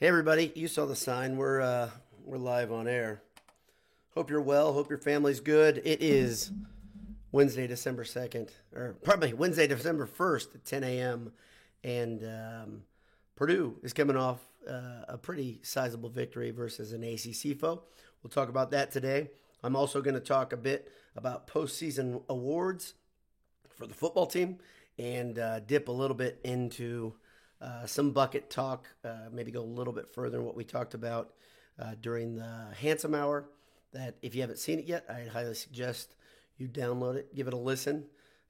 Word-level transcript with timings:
Hey 0.00 0.08
everybody, 0.08 0.50
you 0.56 0.66
saw 0.66 0.86
the 0.86 0.96
sign. 0.96 1.36
We're 1.36 1.60
uh, 1.60 1.88
we're 2.24 2.36
live 2.36 2.72
on 2.72 2.88
air. 2.88 3.22
Hope 4.16 4.28
you're 4.28 4.40
well. 4.40 4.72
Hope 4.72 4.90
your 4.90 4.98
family's 4.98 5.38
good. 5.38 5.80
It 5.84 6.02
is 6.02 6.50
Wednesday, 7.30 7.68
December 7.68 8.02
second, 8.02 8.50
or 8.74 8.96
probably 9.04 9.32
Wednesday, 9.32 9.68
December 9.68 10.06
first 10.06 10.52
at 10.56 10.64
10 10.64 10.82
a.m. 10.82 11.32
And 11.84 12.24
um, 12.24 12.82
Purdue 13.36 13.76
is 13.84 13.92
coming 13.92 14.16
off 14.16 14.40
uh, 14.68 15.04
a 15.06 15.16
pretty 15.16 15.60
sizable 15.62 16.08
victory 16.10 16.50
versus 16.50 16.92
an 16.92 17.04
ACC 17.04 17.56
foe. 17.56 17.84
We'll 18.20 18.30
talk 18.30 18.48
about 18.48 18.72
that 18.72 18.90
today. 18.90 19.30
I'm 19.62 19.76
also 19.76 20.02
going 20.02 20.14
to 20.14 20.20
talk 20.20 20.52
a 20.52 20.56
bit 20.56 20.90
about 21.14 21.46
postseason 21.46 22.20
awards 22.28 22.94
for 23.68 23.86
the 23.86 23.94
football 23.94 24.26
team 24.26 24.58
and 24.98 25.38
uh, 25.38 25.60
dip 25.60 25.86
a 25.86 25.92
little 25.92 26.16
bit 26.16 26.40
into 26.42 27.14
uh, 27.64 27.86
some 27.86 28.10
bucket 28.10 28.50
talk, 28.50 28.88
uh, 29.04 29.28
maybe 29.32 29.50
go 29.50 29.60
a 29.60 29.62
little 29.62 29.92
bit 29.92 30.06
further 30.08 30.38
in 30.38 30.44
what 30.44 30.54
we 30.54 30.64
talked 30.64 30.92
about 30.92 31.32
uh, 31.78 31.92
during 32.00 32.36
the 32.36 32.66
Handsome 32.78 33.14
Hour. 33.14 33.46
That 33.92 34.16
if 34.22 34.34
you 34.34 34.42
haven't 34.42 34.58
seen 34.58 34.78
it 34.78 34.84
yet, 34.84 35.06
I 35.08 35.28
highly 35.32 35.54
suggest 35.54 36.14
you 36.58 36.68
download 36.68 37.14
it, 37.16 37.34
give 37.34 37.46
it 37.46 37.54
a 37.54 37.56
listen. 37.56 38.04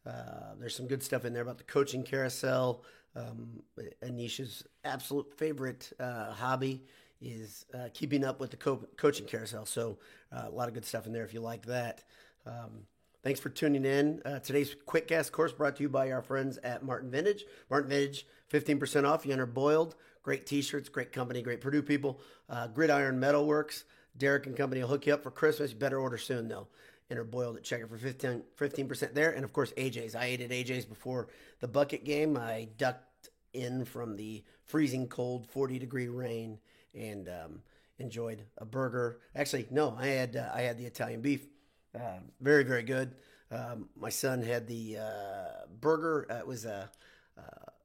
Uh, 0.05 0.55
there's 0.59 0.75
some 0.75 0.89
good 0.89 1.03
stuff 1.03 1.25
in 1.25 1.33
there 1.33 1.43
about 1.43 1.59
the 1.59 1.65
coaching 1.65 2.03
carousel. 2.03 2.83
Um, 3.15 3.63
Anisha's 4.03 4.65
absolute 4.85 5.33
favorite 5.39 5.93
uh, 6.01 6.33
hobby 6.33 6.83
is 7.21 7.67
keeping 7.95 8.25
up 8.25 8.41
with 8.41 8.51
the 8.51 8.57
co- 8.57 8.87
coaching 8.97 9.27
carousel. 9.27 9.65
So 9.65 9.99
a 10.33 10.51
lot 10.51 10.67
of 10.67 10.75
good 10.75 10.85
stuff 10.85 11.07
in 11.07 11.13
there 11.13 11.25
if 11.25 11.33
you 11.33 11.41
like 11.41 11.65
that. 11.67 12.03
Um, 12.47 12.87
Thanks 13.25 13.41
for 13.41 13.49
tuning 13.49 13.87
in. 13.87 14.21
Uh, 14.27 14.39
today's 14.41 14.77
quick 14.85 15.09
gas 15.09 15.31
course 15.31 15.51
brought 15.51 15.77
to 15.77 15.83
you 15.83 15.89
by 15.89 16.13
our 16.13 16.21
friends 16.21 16.59
at 16.59 16.83
Martin 16.85 17.11
Vintage. 17.11 17.47
Martin 17.71 17.89
Vintage, 17.89 18.27
15% 18.53 19.09
off. 19.09 19.25
You 19.25 19.33
enter 19.33 19.47
Boiled. 19.47 19.95
Great 20.23 20.45
t 20.45 20.61
shirts, 20.61 20.91
great 20.91 21.11
company, 21.11 21.41
great 21.41 21.63
Purdue 21.63 21.83
people. 21.83 22.21
Uh, 22.51 22.67
Gridiron 22.67 23.19
Metalworks. 23.19 23.85
Derek 24.19 24.47
and 24.47 24.55
company 24.55 24.83
will 24.83 24.91
hook 24.91 25.07
you 25.07 25.15
up 25.15 25.23
for 25.23 25.31
Christmas. 25.31 25.71
You 25.71 25.79
better 25.79 25.99
order 25.99 26.19
soon, 26.19 26.49
though. 26.49 26.69
Enter 27.11 27.25
Boiled 27.25 27.57
at 27.57 27.65
Checker 27.65 27.87
for 27.87 27.97
15, 27.97 28.43
15% 28.59 29.15
there. 29.15 29.31
And 29.31 29.43
of 29.43 29.55
course, 29.55 29.73
AJ's. 29.79 30.15
I 30.15 30.27
ate 30.27 30.43
at 30.43 30.51
AJ's 30.51 30.85
before 30.85 31.29
the 31.61 31.69
bucket 31.69 32.05
game. 32.05 32.37
I 32.37 32.69
ducked 32.77 33.31
in 33.55 33.87
from 33.87 34.17
the 34.17 34.45
freezing 34.65 35.09
cold 35.09 35.47
40 35.47 35.79
degree 35.79 36.09
rain 36.09 36.59
and 36.95 37.31
um, 37.31 37.63
enjoyed 37.99 38.43
a 38.59 38.67
burger. 38.67 39.21
Actually, 39.35 39.67
no, 39.71 39.97
I 39.99 40.09
had 40.09 40.37
uh, 40.37 40.51
I 40.53 40.61
had 40.61 40.77
the 40.77 40.85
Italian 40.85 41.23
beef 41.23 41.47
uh, 41.95 42.19
very, 42.41 42.65
very 42.65 42.83
good. 42.83 43.15
Um, 43.51 43.89
my 43.97 44.09
son 44.09 44.43
had 44.43 44.67
the 44.67 44.99
uh, 44.99 45.67
burger. 45.81 46.27
Uh, 46.31 46.37
it 46.37 46.47
was 46.47 46.65
a, 46.65 46.91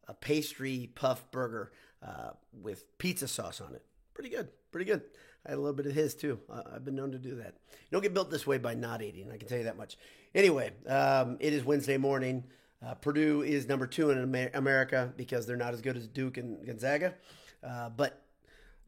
a 0.07 0.13
pastry 0.15 0.91
puff 0.95 1.29
burger 1.31 1.71
uh, 2.05 2.31
with 2.51 2.97
pizza 2.97 3.27
sauce 3.27 3.61
on 3.61 3.75
it. 3.75 3.83
Pretty 4.13 4.29
good. 4.29 4.49
Pretty 4.71 4.85
good. 4.85 5.03
I 5.45 5.51
had 5.51 5.57
a 5.57 5.61
little 5.61 5.75
bit 5.75 5.85
of 5.85 5.93
his 5.93 6.15
too. 6.15 6.39
I've 6.51 6.83
been 6.83 6.95
known 6.95 7.11
to 7.11 7.19
do 7.19 7.35
that. 7.35 7.53
You 7.69 7.91
don't 7.91 8.01
get 8.01 8.13
built 8.13 8.29
this 8.29 8.45
way 8.45 8.57
by 8.57 8.73
not 8.73 9.01
eating. 9.01 9.31
I 9.31 9.37
can 9.37 9.47
tell 9.47 9.57
you 9.57 9.63
that 9.65 9.77
much. 9.77 9.97
Anyway, 10.35 10.71
um, 10.87 11.37
it 11.39 11.53
is 11.53 11.63
Wednesday 11.63 11.97
morning. 11.97 12.43
Uh, 12.85 12.95
Purdue 12.95 13.41
is 13.43 13.67
number 13.67 13.87
two 13.87 14.11
in 14.11 14.49
America 14.53 15.13
because 15.17 15.45
they're 15.45 15.57
not 15.57 15.73
as 15.73 15.81
good 15.81 15.97
as 15.97 16.07
Duke 16.07 16.37
and 16.37 16.65
Gonzaga. 16.65 17.13
Uh, 17.63 17.89
but 17.89 18.23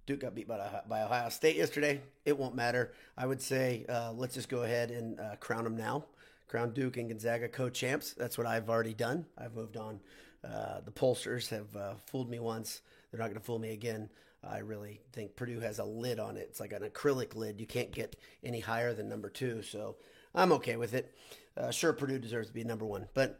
Duke 0.05 0.21
got 0.21 0.35
beat 0.35 0.47
by, 0.47 0.81
by 0.87 1.03
Ohio 1.03 1.29
State 1.29 1.55
yesterday. 1.55 2.01
It 2.25 2.37
won't 2.37 2.55
matter. 2.55 2.93
I 3.17 3.25
would 3.25 3.41
say 3.41 3.85
uh, 3.87 4.11
let's 4.13 4.33
just 4.33 4.49
go 4.49 4.63
ahead 4.63 4.91
and 4.91 5.19
uh, 5.19 5.35
crown 5.39 5.63
them 5.63 5.77
now. 5.77 6.05
Crown 6.47 6.73
Duke 6.73 6.97
and 6.97 7.07
Gonzaga 7.07 7.47
co-champs. 7.47 8.13
That's 8.13 8.37
what 8.37 8.47
I've 8.47 8.69
already 8.69 8.93
done. 8.93 9.25
I've 9.37 9.55
moved 9.55 9.77
on. 9.77 9.99
Uh, 10.43 10.81
the 10.83 10.91
pollsters 10.91 11.49
have 11.49 11.75
uh, 11.75 11.93
fooled 12.07 12.29
me 12.29 12.39
once. 12.39 12.81
They're 13.11 13.19
not 13.19 13.27
going 13.27 13.39
to 13.39 13.45
fool 13.45 13.59
me 13.59 13.71
again. 13.71 14.09
I 14.43 14.59
really 14.59 15.01
think 15.13 15.35
Purdue 15.35 15.59
has 15.59 15.79
a 15.79 15.85
lid 15.85 16.19
on 16.19 16.35
it. 16.35 16.47
It's 16.49 16.59
like 16.59 16.73
an 16.73 16.81
acrylic 16.81 17.35
lid. 17.35 17.59
You 17.59 17.67
can't 17.67 17.91
get 17.91 18.15
any 18.43 18.59
higher 18.59 18.93
than 18.93 19.07
number 19.07 19.29
two. 19.29 19.61
So 19.61 19.97
I'm 20.33 20.51
okay 20.53 20.77
with 20.77 20.93
it. 20.93 21.13
Uh, 21.55 21.69
sure, 21.69 21.93
Purdue 21.93 22.17
deserves 22.17 22.47
to 22.47 22.53
be 22.53 22.63
number 22.63 22.85
one, 22.85 23.07
but 23.13 23.39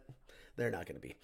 they're 0.57 0.71
not 0.71 0.85
going 0.85 0.99
to 0.99 1.01
be. 1.01 1.15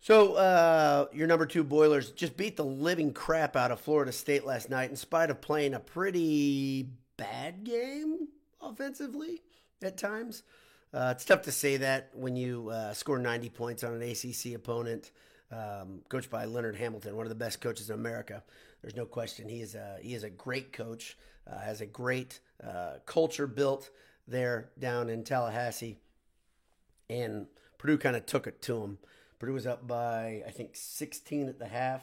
So, 0.00 0.34
uh, 0.34 1.06
your 1.12 1.26
number 1.26 1.44
two 1.44 1.64
Boilers 1.64 2.12
just 2.12 2.36
beat 2.36 2.56
the 2.56 2.64
living 2.64 3.12
crap 3.12 3.56
out 3.56 3.72
of 3.72 3.80
Florida 3.80 4.12
State 4.12 4.46
last 4.46 4.70
night 4.70 4.90
in 4.90 4.96
spite 4.96 5.28
of 5.28 5.40
playing 5.40 5.74
a 5.74 5.80
pretty 5.80 6.88
bad 7.16 7.64
game 7.64 8.28
offensively 8.60 9.42
at 9.82 9.98
times. 9.98 10.44
Uh, 10.94 11.12
it's 11.14 11.24
tough 11.24 11.42
to 11.42 11.52
say 11.52 11.78
that 11.78 12.10
when 12.14 12.36
you 12.36 12.70
uh, 12.70 12.94
score 12.94 13.18
90 13.18 13.50
points 13.50 13.84
on 13.84 13.92
an 13.92 14.02
ACC 14.02 14.54
opponent, 14.54 15.10
um, 15.50 16.00
coached 16.08 16.30
by 16.30 16.44
Leonard 16.44 16.76
Hamilton, 16.76 17.16
one 17.16 17.26
of 17.26 17.30
the 17.30 17.34
best 17.34 17.60
coaches 17.60 17.90
in 17.90 17.96
America. 17.96 18.42
There's 18.82 18.96
no 18.96 19.04
question. 19.04 19.48
He 19.48 19.60
is 19.60 19.74
a, 19.74 19.98
he 20.00 20.14
is 20.14 20.22
a 20.22 20.30
great 20.30 20.72
coach, 20.72 21.18
uh, 21.50 21.58
has 21.58 21.80
a 21.80 21.86
great 21.86 22.40
uh, 22.64 22.94
culture 23.04 23.46
built 23.46 23.90
there 24.26 24.70
down 24.78 25.08
in 25.10 25.24
Tallahassee. 25.24 25.96
And 27.10 27.46
Purdue 27.78 27.98
kind 27.98 28.16
of 28.16 28.26
took 28.26 28.46
it 28.46 28.62
to 28.62 28.82
him. 28.82 28.98
Purdue 29.38 29.52
was 29.52 29.66
up 29.66 29.86
by, 29.86 30.42
I 30.46 30.50
think, 30.50 30.70
16 30.74 31.48
at 31.48 31.58
the 31.58 31.68
half 31.68 32.02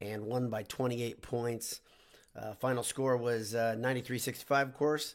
and 0.00 0.26
won 0.26 0.48
by 0.48 0.62
28 0.62 1.22
points. 1.22 1.80
Uh, 2.36 2.54
final 2.54 2.84
score 2.84 3.16
was 3.16 3.54
uh, 3.54 3.74
93 3.78 4.18
65, 4.18 4.68
of 4.68 4.74
course. 4.74 5.14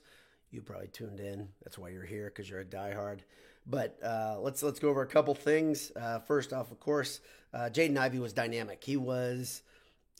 You 0.52 0.62
probably 0.62 0.88
tuned 0.88 1.20
in. 1.20 1.48
That's 1.64 1.78
why 1.78 1.90
you're 1.90 2.06
here 2.06 2.26
because 2.26 2.50
you're 2.50 2.60
a 2.60 2.66
diehard. 2.66 3.20
But 3.66 3.98
uh, 4.04 4.38
let's 4.42 4.62
let's 4.62 4.80
go 4.80 4.90
over 4.90 5.02
a 5.02 5.08
couple 5.08 5.34
things. 5.34 5.92
Uh, 5.96 6.20
first 6.20 6.52
off, 6.52 6.72
of 6.72 6.80
course, 6.80 7.22
uh, 7.54 7.70
Jaden 7.72 7.98
Ivey 7.98 8.20
was 8.20 8.34
dynamic. 8.34 8.84
He 8.84 8.98
was 8.98 9.62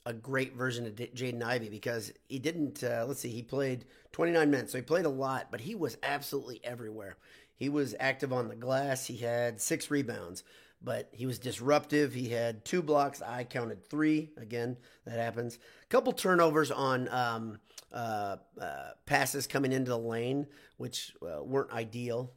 a 0.06 0.14
great 0.14 0.54
version 0.54 0.86
of 0.86 0.94
Jaden 0.94 1.42
Ivey 1.42 1.68
because 1.68 2.12
he 2.26 2.38
didn't. 2.38 2.82
Uh, 2.82 3.04
let's 3.06 3.20
see, 3.20 3.28
he 3.28 3.42
played 3.42 3.84
29 4.12 4.50
minutes, 4.50 4.72
so 4.72 4.78
he 4.78 4.82
played 4.82 5.04
a 5.04 5.10
lot, 5.10 5.48
but 5.50 5.60
he 5.60 5.74
was 5.74 5.98
absolutely 6.02 6.60
everywhere. 6.64 7.16
He 7.54 7.68
was 7.68 7.94
active 8.00 8.32
on 8.32 8.48
the 8.48 8.56
glass. 8.56 9.06
He 9.06 9.18
had 9.18 9.60
six 9.60 9.90
rebounds 9.90 10.42
but 10.82 11.08
he 11.12 11.26
was 11.26 11.38
disruptive. 11.38 12.12
He 12.12 12.28
had 12.28 12.64
two 12.64 12.82
blocks. 12.82 13.22
I 13.22 13.44
counted 13.44 13.84
three. 13.88 14.30
Again, 14.36 14.76
that 15.06 15.18
happens. 15.18 15.58
A 15.82 15.86
couple 15.86 16.12
turnovers 16.12 16.70
on 16.70 17.08
um, 17.08 17.58
uh, 17.92 18.36
uh, 18.60 18.90
passes 19.06 19.46
coming 19.46 19.72
into 19.72 19.90
the 19.90 19.98
lane, 19.98 20.46
which 20.76 21.14
uh, 21.22 21.42
weren't 21.42 21.72
ideal. 21.72 22.32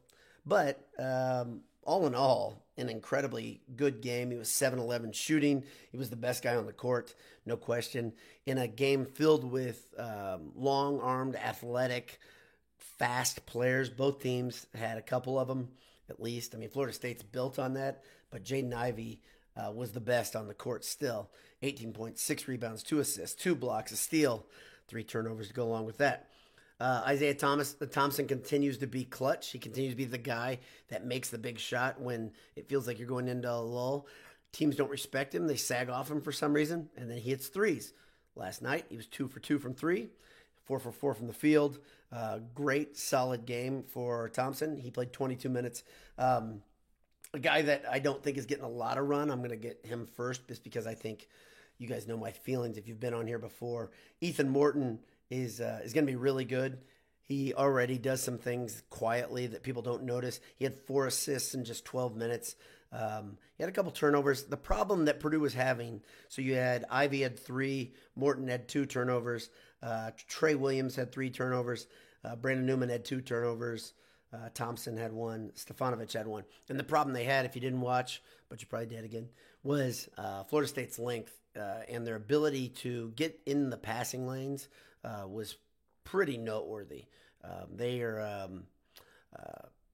But 0.45 0.87
um, 0.97 1.61
all 1.83 2.05
in 2.05 2.15
all, 2.15 2.65
an 2.77 2.89
incredibly 2.89 3.61
good 3.75 4.01
game. 4.01 4.29
He 4.29 4.37
was 4.37 4.49
7 4.49 4.79
11 4.79 5.13
shooting. 5.13 5.63
He 5.91 5.97
was 5.97 6.09
the 6.09 6.15
best 6.15 6.43
guy 6.43 6.55
on 6.55 6.65
the 6.65 6.73
court, 6.73 7.15
no 7.45 7.57
question. 7.57 8.13
In 8.45 8.57
a 8.57 8.67
game 8.67 9.05
filled 9.05 9.43
with 9.43 9.93
um, 9.97 10.51
long 10.55 10.99
armed, 10.99 11.35
athletic, 11.35 12.19
fast 12.77 13.45
players, 13.45 13.89
both 13.89 14.21
teams 14.21 14.67
had 14.75 14.97
a 14.97 15.01
couple 15.01 15.39
of 15.39 15.47
them 15.47 15.69
at 16.09 16.21
least. 16.21 16.55
I 16.55 16.57
mean, 16.57 16.69
Florida 16.69 16.93
State's 16.93 17.23
built 17.23 17.59
on 17.59 17.73
that, 17.73 18.03
but 18.31 18.43
Jaden 18.43 18.73
Ivey 18.73 19.21
uh, 19.55 19.71
was 19.71 19.91
the 19.91 19.99
best 19.99 20.35
on 20.35 20.47
the 20.47 20.53
court 20.53 20.85
still. 20.85 21.29
18 21.61 21.93
points, 21.93 22.21
six 22.21 22.47
rebounds, 22.47 22.83
two 22.83 22.99
assists, 22.99 23.41
two 23.41 23.55
blocks, 23.55 23.91
a 23.91 23.95
steal, 23.95 24.45
three 24.87 25.03
turnovers 25.03 25.47
to 25.47 25.53
go 25.53 25.63
along 25.63 25.85
with 25.85 25.97
that. 25.97 26.29
Uh, 26.79 27.01
Isaiah 27.07 27.33
Thomas 27.33 27.75
Thompson 27.91 28.27
continues 28.27 28.77
to 28.79 28.87
be 28.87 29.03
clutch. 29.03 29.49
He 29.49 29.57
continues 29.57 29.93
to 29.93 29.97
be 29.97 30.05
the 30.05 30.19
guy 30.19 30.59
that 30.89 31.05
makes 31.05 31.29
the 31.29 31.39
big 31.39 31.57
shot 31.57 31.99
when 31.99 32.31
it 32.55 32.69
feels 32.69 32.85
like 32.85 32.99
you're 32.99 33.07
going 33.07 33.27
into 33.27 33.51
a 33.51 33.57
lull. 33.57 34.07
Teams 34.51 34.75
don't 34.75 34.91
respect 34.91 35.33
him; 35.33 35.47
they 35.47 35.55
sag 35.55 35.89
off 35.89 36.11
him 36.11 36.21
for 36.21 36.31
some 36.31 36.53
reason, 36.53 36.89
and 36.95 37.09
then 37.09 37.17
he 37.17 37.31
hits 37.31 37.47
threes. 37.47 37.93
Last 38.35 38.61
night 38.61 38.85
he 38.89 38.95
was 38.95 39.07
two 39.07 39.27
for 39.27 39.39
two 39.39 39.57
from 39.57 39.73
three, 39.73 40.09
four 40.67 40.79
for 40.79 40.91
four 40.91 41.13
from 41.13 41.27
the 41.27 41.33
field. 41.33 41.79
Uh, 42.11 42.39
great, 42.53 42.97
solid 42.97 43.45
game 43.45 43.83
for 43.83 44.29
Thompson. 44.29 44.77
He 44.77 44.91
played 44.91 45.13
22 45.13 45.49
minutes. 45.49 45.83
Um, 46.17 46.61
a 47.33 47.39
guy 47.39 47.61
that 47.63 47.85
I 47.89 47.99
don't 47.99 48.21
think 48.23 48.37
is 48.37 48.45
getting 48.45 48.63
a 48.63 48.69
lot 48.69 48.97
of 48.97 49.07
run. 49.07 49.31
I'm 49.31 49.39
going 49.39 49.49
to 49.49 49.55
get 49.55 49.85
him 49.85 50.07
first 50.15 50.47
just 50.47 50.63
because 50.63 50.85
I 50.85 50.93
think 50.93 51.27
you 51.77 51.87
guys 51.87 52.07
know 52.07 52.17
my 52.17 52.31
feelings 52.31 52.77
if 52.77 52.87
you've 52.87 52.99
been 52.99 53.13
on 53.13 53.27
here 53.27 53.39
before. 53.39 53.91
Ethan 54.21 54.49
Morton 54.49 54.99
is 55.29 55.59
uh, 55.61 55.79
is 55.83 55.93
going 55.93 56.05
to 56.05 56.11
be 56.11 56.17
really 56.17 56.45
good. 56.45 56.79
He 57.23 57.53
already 57.53 57.97
does 57.97 58.21
some 58.21 58.37
things 58.37 58.83
quietly 58.89 59.47
that 59.47 59.63
people 59.63 59.81
don't 59.81 60.03
notice. 60.03 60.39
He 60.55 60.63
had 60.63 60.75
four 60.75 61.07
assists 61.07 61.53
in 61.53 61.65
just 61.65 61.83
12 61.83 62.15
minutes. 62.15 62.55
Um, 62.93 63.37
he 63.57 63.63
had 63.63 63.69
a 63.69 63.73
couple 63.73 63.91
turnovers. 63.91 64.43
The 64.43 64.55
problem 64.55 65.05
that 65.05 65.19
Purdue 65.19 65.41
was 65.41 65.53
having, 65.53 66.01
so 66.29 66.41
you 66.41 66.55
had 66.55 66.85
Ivey 66.89 67.21
had 67.21 67.37
three, 67.37 67.93
Morton 68.15 68.47
had 68.47 68.69
two 68.69 68.85
turnovers, 68.85 69.49
uh, 69.81 70.11
Trey 70.27 70.55
Williams 70.55 70.95
had 70.95 71.11
three 71.11 71.29
turnovers, 71.29 71.87
uh, 72.23 72.35
Brandon 72.35 72.65
Newman 72.65 72.89
had 72.89 73.05
two 73.05 73.21
turnovers. 73.21 73.93
Uh, 74.33 74.49
Thompson 74.53 74.97
had 74.97 75.13
one. 75.13 75.51
Stefanovic 75.55 76.11
had 76.11 76.27
one. 76.27 76.43
And 76.67 76.77
the 76.77 76.83
problem 76.83 77.13
they 77.13 77.23
had, 77.23 77.45
if 77.45 77.55
you 77.55 77.61
didn't 77.61 77.79
watch, 77.79 78.21
but 78.49 78.61
you 78.61 78.67
probably 78.67 78.87
did 78.87 79.05
again, 79.05 79.29
was 79.63 80.09
uh, 80.17 80.43
Florida 80.43 80.67
State's 80.67 80.99
length 80.99 81.33
uh, 81.57 81.83
and 81.87 82.05
their 82.05 82.15
ability 82.15 82.69
to 82.69 83.13
get 83.15 83.39
in 83.45 83.69
the 83.69 83.77
passing 83.77 84.27
lanes 84.27 84.67
uh, 85.05 85.25
was 85.27 85.55
pretty 86.03 86.37
noteworthy. 86.37 87.05
Um, 87.43 87.67
they 87.75 88.01
are 88.01 88.19
um, 88.19 88.63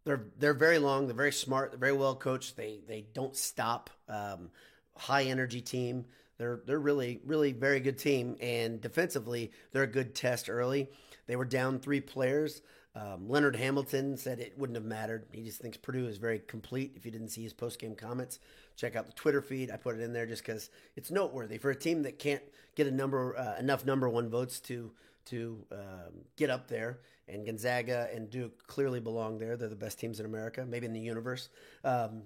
they're 0.06 0.25
they're 0.38 0.53
very 0.53 0.79
long. 0.79 1.07
They're 1.07 1.15
very 1.15 1.31
smart. 1.31 1.71
They're 1.71 1.79
very 1.79 1.94
well 1.94 2.15
coached. 2.15 2.57
They 2.57 2.81
they 2.88 3.06
don't 3.13 3.36
stop. 3.36 3.89
Um, 4.09 4.50
high 4.95 5.24
energy 5.24 5.62
team. 5.62 6.06
They're 6.43 6.59
they're 6.65 6.79
really 6.79 7.21
really 7.25 7.53
very 7.53 7.79
good 7.79 7.97
team, 7.97 8.35
and 8.41 8.81
defensively 8.81 9.51
they're 9.71 9.83
a 9.83 9.87
good 9.87 10.13
test 10.13 10.49
early. 10.49 10.89
They 11.25 11.37
were 11.37 11.45
down 11.45 11.79
three 11.79 12.01
players. 12.01 12.61
Um, 12.95 13.29
Leonard 13.29 13.55
Hamilton 13.55 14.17
said 14.17 14.39
it 14.39 14.53
wouldn't 14.57 14.75
have 14.75 14.83
mattered. 14.83 15.25
He 15.31 15.43
just 15.43 15.61
thinks 15.61 15.77
Purdue 15.77 16.05
is 16.05 16.17
very 16.17 16.39
complete. 16.39 16.91
If 16.95 17.05
you 17.05 17.11
didn't 17.11 17.29
see 17.29 17.41
his 17.41 17.53
post 17.53 17.79
game 17.79 17.95
comments, 17.95 18.39
check 18.75 18.97
out 18.97 19.07
the 19.07 19.13
Twitter 19.13 19.41
feed. 19.41 19.71
I 19.71 19.77
put 19.77 19.95
it 19.95 20.01
in 20.01 20.11
there 20.11 20.25
just 20.25 20.45
because 20.45 20.69
it's 20.97 21.09
noteworthy 21.09 21.57
for 21.57 21.71
a 21.71 21.75
team 21.75 22.03
that 22.03 22.19
can't 22.19 22.43
get 22.75 22.87
a 22.87 22.91
number 22.91 23.37
uh, 23.37 23.57
enough 23.57 23.85
number 23.85 24.09
one 24.09 24.29
votes 24.29 24.59
to 24.61 24.91
to 25.27 25.65
um, 25.71 26.25
get 26.35 26.49
up 26.49 26.67
there. 26.67 26.99
And 27.29 27.45
Gonzaga 27.45 28.09
and 28.13 28.29
Duke 28.29 28.67
clearly 28.67 28.99
belong 28.99 29.39
there. 29.39 29.55
They're 29.55 29.69
the 29.69 29.77
best 29.77 29.97
teams 29.97 30.19
in 30.19 30.25
America, 30.25 30.65
maybe 30.65 30.87
in 30.87 30.93
the 30.93 30.99
universe. 30.99 31.47
Um, 31.85 32.23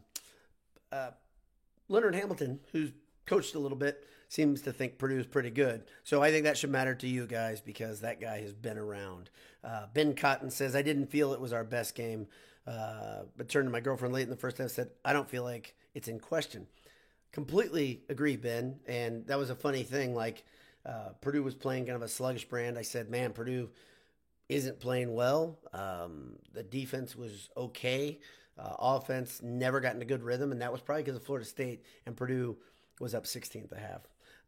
uh, 0.91 1.11
Leonard 1.87 2.15
Hamilton, 2.15 2.59
who's 2.71 2.91
coached 3.27 3.53
a 3.53 3.59
little 3.59 3.77
bit, 3.77 4.03
seems 4.29 4.61
to 4.61 4.73
think 4.73 4.97
Purdue 4.97 5.19
is 5.19 5.27
pretty 5.27 5.51
good. 5.51 5.83
So 6.03 6.21
I 6.23 6.31
think 6.31 6.45
that 6.45 6.57
should 6.57 6.71
matter 6.71 6.95
to 6.95 7.07
you 7.07 7.27
guys 7.27 7.61
because 7.61 8.01
that 8.01 8.19
guy 8.19 8.41
has 8.41 8.53
been 8.53 8.77
around. 8.77 9.29
Uh, 9.63 9.85
ben 9.93 10.15
Cotton 10.15 10.49
says, 10.49 10.75
I 10.75 10.81
didn't 10.81 11.07
feel 11.07 11.33
it 11.33 11.39
was 11.39 11.53
our 11.53 11.63
best 11.63 11.95
game, 11.95 12.27
uh, 12.65 13.23
but 13.35 13.49
turned 13.49 13.67
to 13.67 13.71
my 13.71 13.79
girlfriend 13.79 14.13
late 14.13 14.23
in 14.23 14.29
the 14.29 14.35
first 14.35 14.57
half 14.57 14.65
and 14.65 14.71
said, 14.71 14.89
I 15.05 15.13
don't 15.13 15.29
feel 15.29 15.43
like 15.43 15.75
it's 15.93 16.07
in 16.07 16.19
question. 16.19 16.67
Completely 17.31 18.01
agree, 18.09 18.35
Ben. 18.35 18.79
And 18.87 19.27
that 19.27 19.37
was 19.37 19.49
a 19.49 19.55
funny 19.55 19.83
thing. 19.83 20.15
Like, 20.15 20.43
uh, 20.85 21.09
Purdue 21.21 21.43
was 21.43 21.55
playing 21.55 21.85
kind 21.85 21.95
of 21.95 22.01
a 22.01 22.07
sluggish 22.07 22.47
brand. 22.47 22.77
I 22.77 22.81
said, 22.81 23.09
man, 23.09 23.33
Purdue 23.33 23.69
isn't 24.49 24.79
playing 24.79 25.13
well. 25.13 25.59
Um, 25.73 26.37
the 26.53 26.63
defense 26.63 27.15
was 27.15 27.49
okay. 27.57 28.19
Uh, 28.57 28.73
offense 28.79 29.41
never 29.43 29.79
got 29.79 29.93
into 29.93 30.05
good 30.05 30.23
rhythm, 30.23 30.51
and 30.51 30.61
that 30.61 30.71
was 30.71 30.81
probably 30.81 31.03
because 31.03 31.17
of 31.17 31.23
Florida 31.23 31.45
State 31.45 31.83
and 32.05 32.15
Purdue 32.15 32.57
was 32.99 33.13
up 33.13 33.27
16 33.27 33.63
at 33.63 33.69
the 33.69 33.77
half. 33.77 34.01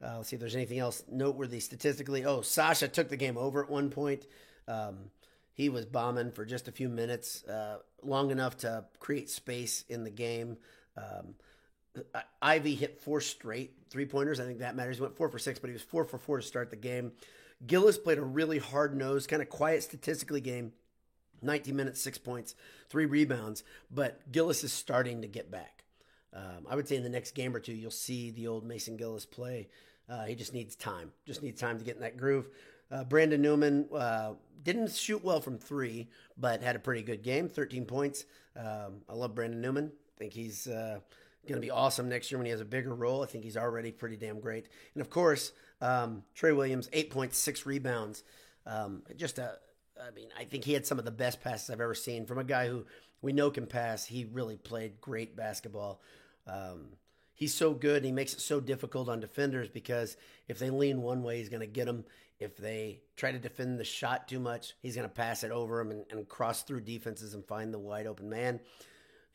Uh, 0.03 0.17
let's 0.17 0.29
see 0.29 0.35
if 0.35 0.39
there's 0.39 0.55
anything 0.55 0.79
else 0.79 1.03
noteworthy 1.11 1.59
statistically. 1.59 2.25
Oh, 2.25 2.41
Sasha 2.41 2.87
took 2.87 3.09
the 3.09 3.17
game 3.17 3.37
over 3.37 3.63
at 3.63 3.69
one 3.69 3.89
point. 3.89 4.25
Um, 4.67 5.11
he 5.53 5.67
was 5.67 5.85
bombing 5.85 6.31
for 6.31 6.45
just 6.45 6.69
a 6.69 6.71
few 6.71 6.87
minutes, 6.87 7.43
uh, 7.43 7.79
long 8.01 8.31
enough 8.31 8.57
to 8.57 8.85
create 8.99 9.29
space 9.29 9.83
in 9.89 10.05
the 10.05 10.09
game. 10.09 10.57
Um, 10.95 11.35
Ivey 12.41 12.75
hit 12.75 13.01
four 13.01 13.19
straight 13.19 13.73
three 13.89 14.05
pointers. 14.05 14.39
I 14.39 14.45
think 14.45 14.59
that 14.59 14.75
matters. 14.75 14.97
He 14.97 15.01
went 15.01 15.17
four 15.17 15.29
for 15.29 15.39
six, 15.39 15.59
but 15.59 15.67
he 15.67 15.73
was 15.73 15.81
four 15.81 16.05
for 16.05 16.17
four 16.17 16.37
to 16.37 16.43
start 16.43 16.69
the 16.69 16.77
game. 16.77 17.11
Gillis 17.65 17.97
played 17.97 18.19
a 18.19 18.23
really 18.23 18.57
hard 18.57 18.95
nosed, 18.95 19.27
kind 19.27 19.41
of 19.41 19.49
quiet 19.49 19.83
statistically 19.83 20.39
game. 20.39 20.71
19 21.41 21.75
minutes, 21.75 22.01
six 22.01 22.17
points, 22.17 22.55
three 22.89 23.05
rebounds. 23.05 23.63
But 23.91 24.31
Gillis 24.31 24.63
is 24.63 24.73
starting 24.73 25.21
to 25.21 25.27
get 25.27 25.49
back. 25.49 25.78
Um, 26.33 26.67
I 26.69 26.75
would 26.75 26.87
say 26.87 26.95
in 26.95 27.03
the 27.03 27.09
next 27.09 27.31
game 27.31 27.55
or 27.55 27.59
two, 27.59 27.73
you'll 27.73 27.91
see 27.91 28.31
the 28.31 28.47
old 28.47 28.65
Mason 28.65 28.97
Gillis 28.97 29.25
play. 29.25 29.69
Uh, 30.07 30.25
he 30.25 30.35
just 30.35 30.53
needs 30.53 30.75
time, 30.75 31.11
just 31.25 31.43
needs 31.43 31.59
time 31.59 31.77
to 31.77 31.85
get 31.85 31.95
in 31.95 32.01
that 32.01 32.17
groove. 32.17 32.49
Uh, 32.91 33.03
Brandon 33.03 33.41
Newman 33.41 33.87
uh, 33.95 34.33
didn't 34.63 34.91
shoot 34.91 35.23
well 35.23 35.41
from 35.41 35.57
three, 35.57 36.09
but 36.37 36.63
had 36.63 36.75
a 36.75 36.79
pretty 36.79 37.03
good 37.03 37.21
game, 37.21 37.47
13 37.47 37.85
points. 37.85 38.25
Um, 38.55 39.01
I 39.07 39.13
love 39.13 39.35
Brandon 39.35 39.61
Newman. 39.61 39.91
I 40.15 40.17
think 40.17 40.33
he's 40.33 40.67
uh, 40.67 40.99
going 41.47 41.61
to 41.61 41.65
be 41.65 41.71
awesome 41.71 42.09
next 42.09 42.31
year 42.31 42.39
when 42.39 42.45
he 42.45 42.51
has 42.51 42.61
a 42.61 42.65
bigger 42.65 42.95
role. 42.95 43.23
I 43.23 43.27
think 43.27 43.43
he's 43.43 43.57
already 43.57 43.91
pretty 43.91 44.17
damn 44.17 44.39
great. 44.39 44.67
And 44.95 45.01
of 45.01 45.09
course, 45.09 45.51
um, 45.81 46.23
Trey 46.33 46.51
Williams, 46.51 46.89
8.6 46.89 47.65
rebounds. 47.65 48.23
Um, 48.65 49.03
just 49.15 49.37
a, 49.37 49.57
I 50.09 50.15
mean, 50.15 50.29
I 50.37 50.43
think 50.43 50.63
he 50.63 50.73
had 50.73 50.87
some 50.87 50.97
of 50.97 51.05
the 51.05 51.11
best 51.11 51.41
passes 51.41 51.69
I've 51.69 51.81
ever 51.81 51.93
seen 51.93 52.25
from 52.25 52.39
a 52.39 52.43
guy 52.43 52.67
who 52.67 52.85
we 53.21 53.31
know 53.31 53.51
can 53.51 53.67
pass. 53.67 54.05
He 54.05 54.25
really 54.25 54.55
played 54.55 54.99
great 55.01 55.35
basketball. 55.35 56.01
Um, 56.47 56.87
he's 57.35 57.53
so 57.53 57.73
good. 57.73 58.03
he 58.03 58.11
makes 58.11 58.33
it 58.33 58.41
so 58.41 58.59
difficult 58.59 59.07
on 59.07 59.19
defenders 59.19 59.69
because 59.69 60.17
if 60.47 60.57
they 60.57 60.69
lean 60.69 61.01
one 61.01 61.21
way, 61.21 61.37
he's 61.37 61.49
going 61.49 61.61
to 61.61 61.67
get 61.67 61.85
them. 61.85 62.05
If 62.39 62.57
they 62.57 63.01
try 63.17 63.31
to 63.31 63.39
defend 63.39 63.79
the 63.79 63.83
shot 63.83 64.27
too 64.27 64.39
much, 64.39 64.73
he's 64.81 64.95
going 64.95 65.07
to 65.07 65.13
pass 65.13 65.43
it 65.43 65.51
over 65.51 65.77
them 65.77 65.91
and, 65.91 66.05
and 66.09 66.27
cross 66.27 66.63
through 66.63 66.81
defenses 66.81 67.33
and 67.33 67.45
find 67.45 67.73
the 67.73 67.79
wide 67.79 68.07
open 68.07 68.29
man. 68.29 68.61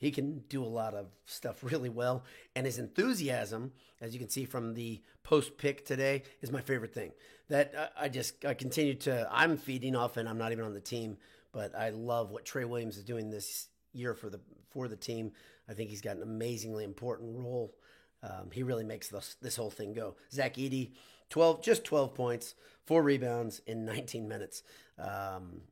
He 0.04 0.10
can 0.10 0.44
do 0.48 0.62
a 0.62 0.66
lot 0.66 0.94
of 0.94 1.06
stuff 1.24 1.64
really 1.64 1.88
well. 1.88 2.24
And 2.54 2.66
his 2.66 2.78
enthusiasm, 2.78 3.72
as 4.00 4.12
you 4.12 4.20
can 4.20 4.28
see 4.28 4.44
from 4.44 4.74
the 4.74 5.00
post 5.22 5.56
pick 5.56 5.86
today, 5.86 6.24
is 6.42 6.52
my 6.52 6.60
favorite 6.60 6.92
thing. 6.92 7.12
That 7.48 7.92
I 7.98 8.08
just, 8.08 8.44
I 8.44 8.54
continue 8.54 8.94
to, 8.96 9.26
I'm 9.30 9.56
feeding 9.56 9.96
off 9.96 10.16
and 10.16 10.28
I'm 10.28 10.38
not 10.38 10.52
even 10.52 10.64
on 10.64 10.74
the 10.74 10.80
team, 10.80 11.16
but 11.52 11.74
I 11.74 11.90
love 11.90 12.30
what 12.30 12.44
Trey 12.44 12.64
Williams 12.64 12.96
is 12.96 13.04
doing 13.04 13.30
this 13.30 13.68
year 13.92 14.12
for 14.14 14.28
the, 14.28 14.40
for 14.70 14.88
the 14.88 14.96
team. 14.96 15.32
I 15.68 15.72
think 15.72 15.88
he's 15.88 16.02
got 16.02 16.16
an 16.16 16.22
amazingly 16.22 16.84
important 16.84 17.38
role. 17.38 17.74
Um, 18.22 18.50
he 18.52 18.62
really 18.62 18.84
makes 18.84 19.08
this, 19.08 19.36
this 19.40 19.56
whole 19.56 19.70
thing 19.70 19.94
go. 19.94 20.16
Zach 20.30 20.56
Edey, 20.56 20.92
12, 21.30 21.62
just 21.62 21.84
12 21.84 22.14
points, 22.14 22.54
four 22.86 23.02
rebounds 23.02 23.60
in 23.66 23.84
19 23.84 24.28
minutes. 24.28 24.62
Um, 24.98 25.62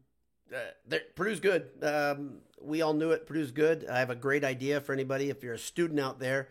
uh, 0.54 0.96
Purdue's 1.14 1.40
good. 1.40 1.68
Um, 1.82 2.38
we 2.60 2.82
all 2.82 2.94
knew 2.94 3.10
it. 3.10 3.26
Purdue's 3.26 3.50
good. 3.50 3.86
I 3.88 3.98
have 3.98 4.10
a 4.10 4.14
great 4.14 4.44
idea 4.44 4.80
for 4.80 4.92
anybody. 4.92 5.30
If 5.30 5.42
you're 5.42 5.54
a 5.54 5.58
student 5.58 6.00
out 6.00 6.18
there, 6.18 6.48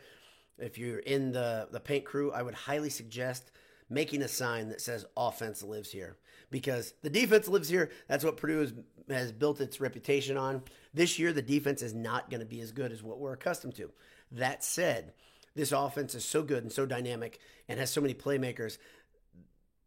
if 0.57 0.77
you're 0.77 0.99
in 0.99 1.31
the, 1.31 1.67
the 1.71 1.79
paint 1.79 2.05
crew, 2.05 2.31
I 2.31 2.41
would 2.41 2.53
highly 2.53 2.89
suggest 2.89 3.51
making 3.89 4.21
a 4.21 4.27
sign 4.27 4.69
that 4.69 4.81
says 4.81 5.05
offense 5.17 5.63
lives 5.63 5.91
here 5.91 6.17
because 6.49 6.93
the 7.01 7.09
defense 7.09 7.47
lives 7.47 7.69
here. 7.69 7.89
That's 8.07 8.23
what 8.23 8.37
Purdue 8.37 8.59
has, 8.59 8.73
has 9.09 9.31
built 9.31 9.61
its 9.61 9.81
reputation 9.81 10.37
on. 10.37 10.63
This 10.93 11.17
year, 11.19 11.33
the 11.33 11.41
defense 11.41 11.81
is 11.81 11.93
not 11.93 12.29
going 12.29 12.41
to 12.41 12.45
be 12.45 12.61
as 12.61 12.71
good 12.71 12.91
as 12.91 13.03
what 13.03 13.19
we're 13.19 13.33
accustomed 13.33 13.75
to. 13.75 13.91
That 14.31 14.63
said, 14.63 15.13
this 15.55 15.71
offense 15.71 16.15
is 16.15 16.23
so 16.23 16.43
good 16.43 16.63
and 16.63 16.71
so 16.71 16.85
dynamic 16.85 17.39
and 17.67 17.79
has 17.79 17.89
so 17.89 18.01
many 18.01 18.13
playmakers 18.13 18.77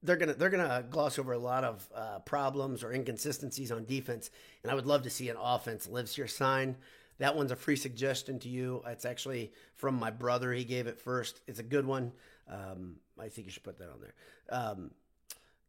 they're 0.04 0.16
gonna 0.16 0.34
they're 0.34 0.50
gonna 0.50 0.84
gloss 0.90 1.18
over 1.18 1.32
a 1.32 1.38
lot 1.38 1.64
of 1.64 1.88
uh, 1.94 2.18
problems 2.20 2.84
or 2.84 2.92
inconsistencies 2.92 3.72
on 3.72 3.84
defense, 3.86 4.30
and 4.62 4.70
I 4.70 4.74
would 4.74 4.86
love 4.86 5.02
to 5.02 5.10
see 5.10 5.30
an 5.30 5.36
offense 5.40 5.88
lives 5.88 6.16
your 6.16 6.28
sign. 6.28 6.76
That 7.18 7.36
one's 7.36 7.52
a 7.52 7.56
free 7.56 7.76
suggestion 7.76 8.38
to 8.40 8.48
you. 8.48 8.82
It's 8.86 9.04
actually 9.04 9.52
from 9.76 9.94
my 9.94 10.10
brother. 10.10 10.52
He 10.52 10.64
gave 10.64 10.86
it 10.86 11.00
first. 11.00 11.40
It's 11.46 11.58
a 11.58 11.64
good 11.64 11.86
one. 11.86 12.12
Um, 12.48 12.96
I 13.18 13.28
think 13.28 13.46
you 13.46 13.52
should 13.52 13.62
put 13.62 13.78
that 13.78 13.88
on 13.88 14.00
there. 14.00 14.14
Um, 14.50 14.90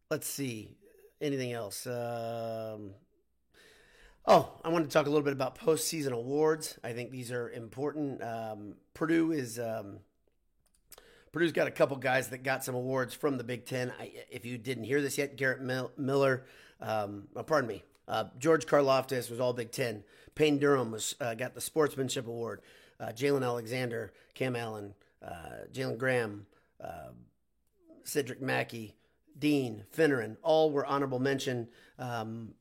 let's 0.10 0.28
see. 0.28 0.76
Anything 1.22 1.54
else? 1.54 1.88
Um, 1.88 2.92
oh, 4.26 4.52
I 4.64 4.70
wanted 4.70 4.86
to 4.86 4.92
talk 4.92 5.06
a 5.06 5.10
little 5.10 5.24
bit 5.24 5.34
about 5.34 5.58
postseason 5.58 6.12
awards. 6.12 6.78
I 6.84 6.94
think 6.94 7.12
these 7.12 7.32
are 7.32 7.50
important. 7.52 8.22
Um, 8.24 8.76
Purdue 8.94 9.32
is 9.32 9.60
um, 9.60 10.00
Purdue's 11.36 11.52
got 11.52 11.68
a 11.68 11.72
couple 11.72 11.98
guys 11.98 12.30
that 12.30 12.44
got 12.44 12.64
some 12.64 12.76
awards 12.76 13.14
from 13.14 13.38
the 13.38 13.44
Big 13.44 13.66
Ten. 13.66 13.92
I, 14.00 14.10
if 14.32 14.46
you 14.46 14.58
didn't 14.58 14.86
hear 14.86 15.02
this 15.02 15.18
yet, 15.18 15.36
Garrett 15.36 15.60
Miller, 15.98 16.46
um, 16.80 17.28
oh, 17.36 17.44
pardon 17.44 17.68
me, 17.68 17.84
uh, 18.08 18.24
George 18.40 18.66
Karlaftis 18.66 19.30
was 19.30 19.42
all 19.42 19.52
Big 19.52 19.70
Ten. 19.70 20.06
Payne 20.34 20.60
Durham 20.60 20.92
was 20.92 21.14
uh, 21.20 21.34
got 21.34 21.54
the 21.54 21.60
Sportsmanship 21.60 22.26
Award. 22.26 22.62
Uh, 23.02 23.08
Jaylan 23.08 23.44
Alexander, 23.44 24.14
Cam 24.34 24.56
Allen, 24.56 24.94
uh, 25.22 25.66
Jalen 25.74 25.98
Graham, 25.98 26.46
uh, 26.82 27.10
Cedric 28.06 28.42
Mackey, 28.42 28.96
Dean 29.38 29.84
Finneran, 29.94 30.38
all 30.42 30.72
were 30.72 30.86
honorable 30.86 31.20
mention. 31.20 31.68
Um, 32.00 32.54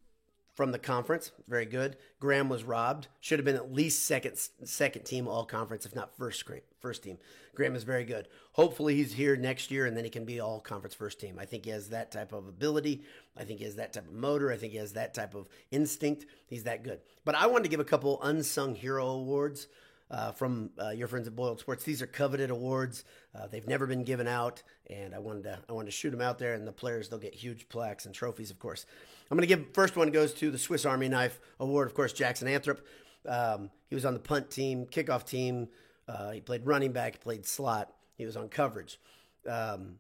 from 0.55 0.73
the 0.73 0.79
conference. 0.79 1.33
Very 1.49 1.67
good. 1.67 1.97
Graham 2.21 2.49
was 2.49 2.65
robbed. 2.65 3.09
Should 3.21 3.39
have 3.39 3.45
been 3.45 3.57
at 3.57 3.73
least 3.73 4.05
second 4.05 4.39
second 4.65 5.05
team 5.05 5.29
all 5.29 5.45
conference, 5.45 5.85
if 5.85 5.95
not 5.95 6.17
first 6.17 6.45
first 6.81 7.03
team. 7.03 7.19
Graham 7.55 7.77
is 7.77 7.85
very 7.85 8.05
good. 8.05 8.29
Hopefully 8.53 8.95
he's 8.95 9.13
here 9.13 9.37
next 9.37 9.71
year 9.71 9.87
and 9.87 9.97
then 9.97 10.05
he 10.05 10.11
can 10.11 10.25
be 10.25 10.41
all 10.41 10.61
conference 10.61 10.95
first 10.95 11.21
team. 11.21 11.39
I 11.39 11.45
think 11.45 11.65
he 11.65 11.71
has 11.71 11.91
that 11.91 12.11
type 12.11 12.33
of 12.33 12.49
ability. 12.49 13.03
I 13.37 13.45
think 13.45 13.59
he 13.59 13.65
has 13.65 13.77
that 13.77 13.93
type 13.93 14.07
of 14.07 14.15
motor. 14.15 14.51
I 14.51 14.57
think 14.57 14.73
he 14.73 14.79
has 14.79 14.93
that 14.95 15.15
type 15.15 15.35
of 15.35 15.49
instinct. 15.71 16.27
He's 16.47 16.65
that 16.65 16.83
good. 16.83 17.01
But 17.25 17.35
I 17.35 17.47
wanted 17.47 17.65
to 17.65 17.71
give 17.71 17.81
a 17.81 17.85
couple 17.85 18.21
unsung 18.23 18.75
hero 18.75 19.07
awards 19.07 19.69
uh, 20.11 20.33
from 20.33 20.71
uh, 20.81 20.91
your 20.91 21.09
friends 21.09 21.27
at 21.27 21.35
Boiled 21.35 21.61
Sports. 21.61 21.85
These 21.85 22.03
are 22.03 22.07
coveted 22.07 22.51
awards. 22.51 23.05
Uh, 23.35 23.47
they've 23.47 23.67
never 23.67 23.87
been 23.87 24.05
given 24.05 24.29
out, 24.29 24.63
and 24.89 25.15
I 25.15 25.19
wanted 25.19 25.45
to 25.45 25.59
I 25.69 25.73
wanted 25.73 25.87
to 25.87 25.97
shoot 25.97 26.11
them 26.11 26.21
out 26.21 26.39
there. 26.39 26.55
And 26.55 26.67
the 26.67 26.73
players 26.73 27.09
they'll 27.09 27.19
get 27.19 27.35
huge 27.35 27.69
plaques 27.69 28.07
and 28.07 28.15
trophies, 28.15 28.51
of 28.51 28.59
course. 28.59 28.87
I'm 29.31 29.37
going 29.37 29.49
to 29.49 29.55
give 29.57 29.73
first 29.73 29.97
one 29.97 30.11
goes 30.11 30.35
to 30.35 30.51
the 30.51 30.59
Swiss 30.59 30.85
Army 30.85 31.09
Knife 31.09 31.41
Award, 31.59 31.87
of 31.89 31.95
course. 31.95 32.13
Jackson 32.13 32.49
Anthrop. 32.49 32.79
Um, 33.27 33.71
he 33.89 33.95
was 33.95 34.05
on 34.05 34.15
the 34.15 34.21
punt 34.21 34.51
team, 34.51 34.87
kickoff 34.87 35.27
team. 35.27 35.69
Uh, 36.07 36.33
he 36.33 36.41
played 36.41 36.67
running 36.67 36.93
back, 36.93 37.21
played 37.21 37.47
slot. 37.47 37.93
He 38.17 38.27
was 38.27 38.37
on 38.37 38.49
coverage. 38.49 39.01
Um, 39.49 39.97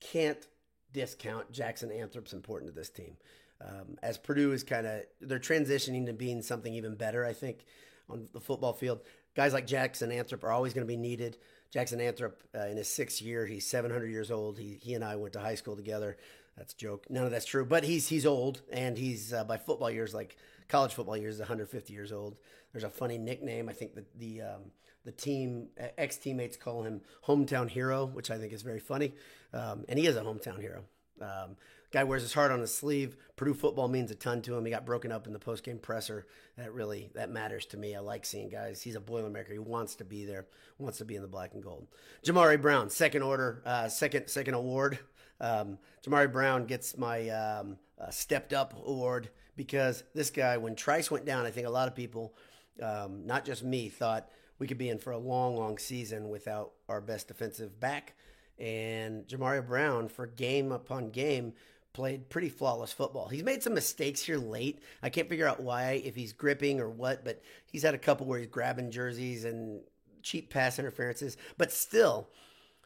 can't 0.00 0.46
discount 0.92 1.50
Jackson 1.50 1.90
Anthrop's 1.90 2.32
important 2.32 2.70
to 2.72 2.78
this 2.78 2.90
team. 2.90 3.16
Um, 3.60 3.98
as 4.02 4.18
Purdue 4.18 4.52
is 4.52 4.62
kind 4.62 4.86
of 4.86 5.02
they're 5.20 5.38
transitioning 5.38 6.06
to 6.06 6.12
being 6.12 6.42
something 6.42 6.72
even 6.72 6.94
better, 6.94 7.24
I 7.24 7.32
think 7.32 7.64
on 8.08 8.28
the 8.32 8.40
football 8.40 8.72
field. 8.72 9.00
Guys 9.34 9.52
like 9.52 9.66
Jackson 9.66 10.10
Anthrop 10.10 10.44
are 10.44 10.52
always 10.52 10.74
going 10.74 10.86
to 10.86 10.92
be 10.92 10.96
needed. 10.96 11.38
Jackson 11.72 11.98
Anthrop, 11.98 12.34
uh, 12.54 12.66
in 12.68 12.76
his 12.76 12.88
sixth 12.88 13.20
year, 13.20 13.46
he's 13.46 13.66
700 13.66 14.06
years 14.06 14.30
old. 14.30 14.58
He, 14.58 14.78
he 14.80 14.94
and 14.94 15.02
I 15.02 15.16
went 15.16 15.32
to 15.32 15.40
high 15.40 15.56
school 15.56 15.74
together. 15.74 16.16
That's 16.56 16.72
a 16.72 16.76
joke. 16.76 17.06
None 17.10 17.24
of 17.24 17.30
that's 17.30 17.46
true. 17.46 17.64
But 17.64 17.84
he's 17.84 18.08
he's 18.08 18.26
old, 18.26 18.62
and 18.72 18.96
he's 18.96 19.32
uh, 19.32 19.44
by 19.44 19.56
football 19.56 19.90
years, 19.90 20.14
like 20.14 20.36
college 20.68 20.94
football 20.94 21.16
years, 21.16 21.38
150 21.38 21.92
years 21.92 22.12
old. 22.12 22.36
There's 22.72 22.84
a 22.84 22.90
funny 22.90 23.18
nickname. 23.18 23.68
I 23.68 23.72
think 23.72 23.94
that 23.94 24.18
the 24.18 24.42
um, 24.42 24.62
the 25.04 25.12
team 25.12 25.68
ex 25.98 26.16
teammates 26.16 26.56
call 26.56 26.82
him 26.82 27.00
hometown 27.26 27.68
hero, 27.68 28.06
which 28.06 28.30
I 28.30 28.38
think 28.38 28.52
is 28.52 28.62
very 28.62 28.80
funny. 28.80 29.14
Um, 29.52 29.84
and 29.88 29.98
he 29.98 30.06
is 30.06 30.16
a 30.16 30.22
hometown 30.22 30.60
hero. 30.60 30.84
Um, 31.20 31.56
guy 31.92 32.02
wears 32.02 32.22
his 32.22 32.34
heart 32.34 32.50
on 32.50 32.60
his 32.60 32.74
sleeve. 32.74 33.16
Purdue 33.36 33.54
football 33.54 33.86
means 33.86 34.10
a 34.10 34.16
ton 34.16 34.42
to 34.42 34.56
him. 34.56 34.64
He 34.64 34.70
got 34.70 34.84
broken 34.84 35.12
up 35.12 35.26
in 35.26 35.32
the 35.32 35.38
post 35.38 35.62
game 35.62 35.78
presser. 35.78 36.26
That 36.56 36.72
really 36.72 37.10
that 37.14 37.30
matters 37.30 37.66
to 37.66 37.76
me. 37.76 37.94
I 37.94 38.00
like 38.00 38.24
seeing 38.24 38.48
guys. 38.48 38.82
He's 38.82 38.96
a 38.96 39.00
boilermaker. 39.00 39.52
He 39.52 39.58
wants 39.58 39.94
to 39.96 40.04
be 40.04 40.24
there. 40.24 40.46
Wants 40.78 40.98
to 40.98 41.04
be 41.04 41.16
in 41.16 41.22
the 41.22 41.28
black 41.28 41.54
and 41.54 41.62
gold. 41.62 41.86
Jamari 42.24 42.60
Brown, 42.60 42.90
second 42.90 43.22
order, 43.22 43.62
uh, 43.64 43.88
second 43.88 44.28
second 44.28 44.54
award. 44.54 44.98
Um, 45.40 45.78
Jamari 46.04 46.30
Brown 46.30 46.66
gets 46.66 46.96
my 46.96 47.28
um, 47.28 47.76
uh, 48.00 48.10
stepped 48.10 48.52
up 48.52 48.74
award 48.86 49.30
because 49.56 50.04
this 50.14 50.30
guy, 50.30 50.56
when 50.56 50.74
Trice 50.74 51.10
went 51.10 51.24
down, 51.24 51.46
I 51.46 51.50
think 51.50 51.66
a 51.66 51.70
lot 51.70 51.88
of 51.88 51.94
people, 51.94 52.34
um, 52.82 53.26
not 53.26 53.44
just 53.44 53.62
me, 53.62 53.88
thought 53.88 54.28
we 54.58 54.66
could 54.66 54.78
be 54.78 54.88
in 54.88 54.98
for 54.98 55.12
a 55.12 55.18
long, 55.18 55.56
long 55.56 55.78
season 55.78 56.28
without 56.28 56.72
our 56.88 57.00
best 57.00 57.28
defensive 57.28 57.78
back. 57.80 58.14
And 58.58 59.26
Jamari 59.26 59.66
Brown, 59.66 60.08
for 60.08 60.26
game 60.26 60.72
upon 60.72 61.10
game, 61.10 61.54
played 61.92 62.28
pretty 62.28 62.48
flawless 62.48 62.92
football. 62.92 63.28
He's 63.28 63.42
made 63.42 63.62
some 63.62 63.74
mistakes 63.74 64.20
here 64.20 64.38
late. 64.38 64.80
I 65.02 65.10
can't 65.10 65.28
figure 65.28 65.46
out 65.46 65.60
why, 65.60 66.02
if 66.04 66.14
he's 66.14 66.32
gripping 66.32 66.80
or 66.80 66.90
what, 66.90 67.24
but 67.24 67.42
he's 67.70 67.82
had 67.82 67.94
a 67.94 67.98
couple 67.98 68.26
where 68.26 68.38
he's 68.38 68.48
grabbing 68.48 68.90
jerseys 68.90 69.44
and 69.44 69.80
cheap 70.22 70.50
pass 70.50 70.78
interferences. 70.78 71.36
But 71.56 71.72
still, 71.72 72.28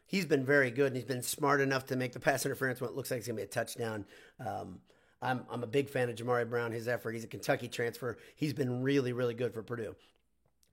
he's 0.09 0.25
been 0.25 0.43
very 0.43 0.71
good 0.71 0.87
and 0.87 0.95
he's 0.95 1.05
been 1.05 1.21
smart 1.21 1.61
enough 1.61 1.85
to 1.85 1.95
make 1.95 2.11
the 2.11 2.19
pass 2.19 2.45
interference 2.45 2.81
when 2.81 2.89
it 2.89 2.95
looks 2.95 3.11
like 3.11 3.19
it's 3.19 3.27
going 3.27 3.37
to 3.37 3.43
be 3.43 3.45
a 3.45 3.49
touchdown. 3.49 4.03
Um, 4.45 4.79
I'm, 5.21 5.45
I'm 5.49 5.63
a 5.63 5.67
big 5.67 5.89
fan 5.89 6.09
of 6.09 6.15
Jamari 6.15 6.49
Brown, 6.49 6.71
his 6.71 6.87
effort. 6.87 7.11
He's 7.11 7.23
a 7.23 7.27
Kentucky 7.27 7.67
transfer. 7.67 8.17
He's 8.35 8.53
been 8.53 8.81
really, 8.81 9.13
really 9.13 9.35
good 9.35 9.53
for 9.53 9.61
Purdue. 9.61 9.95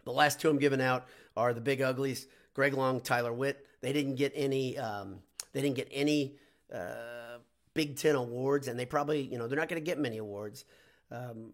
The 0.04 0.12
last 0.12 0.40
two 0.40 0.48
I'm 0.48 0.58
giving 0.58 0.80
out 0.80 1.06
are 1.36 1.52
the 1.52 1.60
big 1.60 1.82
uglies, 1.82 2.26
Greg 2.54 2.72
Long, 2.72 3.00
Tyler 3.00 3.32
Witt. 3.32 3.66
They 3.82 3.92
didn't 3.92 4.14
get 4.14 4.32
any. 4.34 4.78
Um, 4.78 5.18
they 5.52 5.60
didn't 5.60 5.76
get 5.76 5.88
any 5.90 6.36
uh, 6.72 7.38
Big 7.74 7.96
Ten 7.96 8.14
awards, 8.14 8.68
and 8.68 8.78
they 8.78 8.86
probably, 8.86 9.22
you 9.22 9.36
know, 9.36 9.48
they're 9.48 9.58
not 9.58 9.68
going 9.68 9.82
to 9.82 9.84
get 9.84 9.98
many 9.98 10.18
awards. 10.18 10.64
Um, 11.10 11.52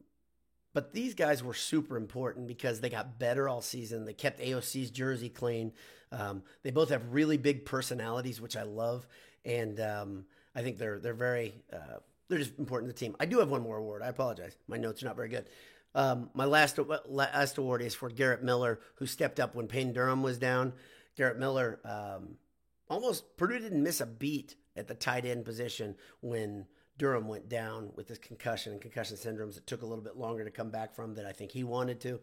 but 0.75 0.93
these 0.93 1.15
guys 1.15 1.43
were 1.43 1.55
super 1.55 1.97
important 1.97 2.47
because 2.47 2.81
they 2.81 2.89
got 2.89 3.19
better 3.19 3.49
all 3.49 3.61
season. 3.61 4.05
They 4.05 4.15
kept 4.15 4.41
AOC's 4.41 4.91
jersey 4.91 5.29
clean. 5.29 5.73
Um, 6.11 6.43
they 6.63 6.71
both 6.71 6.91
have 6.91 7.13
really 7.13 7.37
big 7.37 7.65
personalities, 7.65 8.41
which 8.41 8.57
I 8.57 8.63
love, 8.63 9.07
and 9.45 9.81
um, 9.81 10.25
I 10.55 10.63
think 10.63 10.79
they're 10.79 10.99
they're 10.99 11.15
very 11.15 11.55
uh, 11.73 11.99
they're 12.29 12.39
just 12.39 12.59
important 12.59 12.89
to 12.91 12.95
the 12.95 12.99
team. 12.99 13.17
I 13.21 13.27
do 13.27 13.39
have 13.39 13.51
one 13.51 13.63
more 13.63 13.77
award. 13.77 14.03
I 14.03 14.09
apologize. 14.09 14.57
My 14.69 14.77
notes 14.77 15.03
are 15.03 15.07
not 15.07 15.17
very 15.17 15.29
good. 15.29 15.49
Um, 15.95 16.31
my 16.35 16.45
last 16.45 16.79
last 17.07 17.59
award 17.59 17.83
is 17.83 17.95
for 17.95 18.09
Garrett 18.09 18.43
Miller, 18.43 18.81
who 18.97 19.07
stepped 19.07 19.41
up 19.41 19.55
when 19.55 19.67
Payne 19.67 19.93
Durham 19.93 20.23
was 20.23 20.39
down. 20.39 20.73
Garrett 21.17 21.39
Miller 21.39 21.81
um, 21.85 22.37
almost 22.89 23.37
Purdue 23.37 23.59
didn't 23.59 23.83
miss 23.83 24.01
a 24.01 24.07
beat 24.07 24.57
at 24.77 24.89
the 24.89 24.95
tight 24.95 25.25
end 25.25 25.45
position 25.45 25.97
when 26.21 26.67
Durham 26.99 27.29
went 27.29 27.49
down 27.49 27.91
with 27.97 28.09
this 28.09 28.19
concussion 28.19 28.73
and 28.73 28.81
concussion 28.81 29.17
syndromes. 29.17 29.57
It 29.57 29.67
took 29.67 29.83
a 29.83 29.87
little 29.87 30.05
bit 30.05 30.17
longer 30.17 30.45
to 30.45 30.51
come 30.51 30.71
back 30.71 30.95
from 30.95 31.15
than 31.15 31.27
I 31.27 31.33
think 31.33 31.51
he 31.51 31.65
wanted 31.65 32.01
to. 32.01 32.21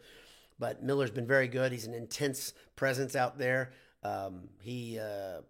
But 0.59 0.83
Miller's 0.83 1.11
been 1.11 1.27
very 1.27 1.47
good. 1.47 1.71
He's 1.71 1.87
an 1.87 1.93
intense 1.93 2.53
presence 2.75 3.15
out 3.15 3.37
there. 3.37 3.71
Um, 4.03 4.49
he 4.61 4.99
uh, 4.99 5.41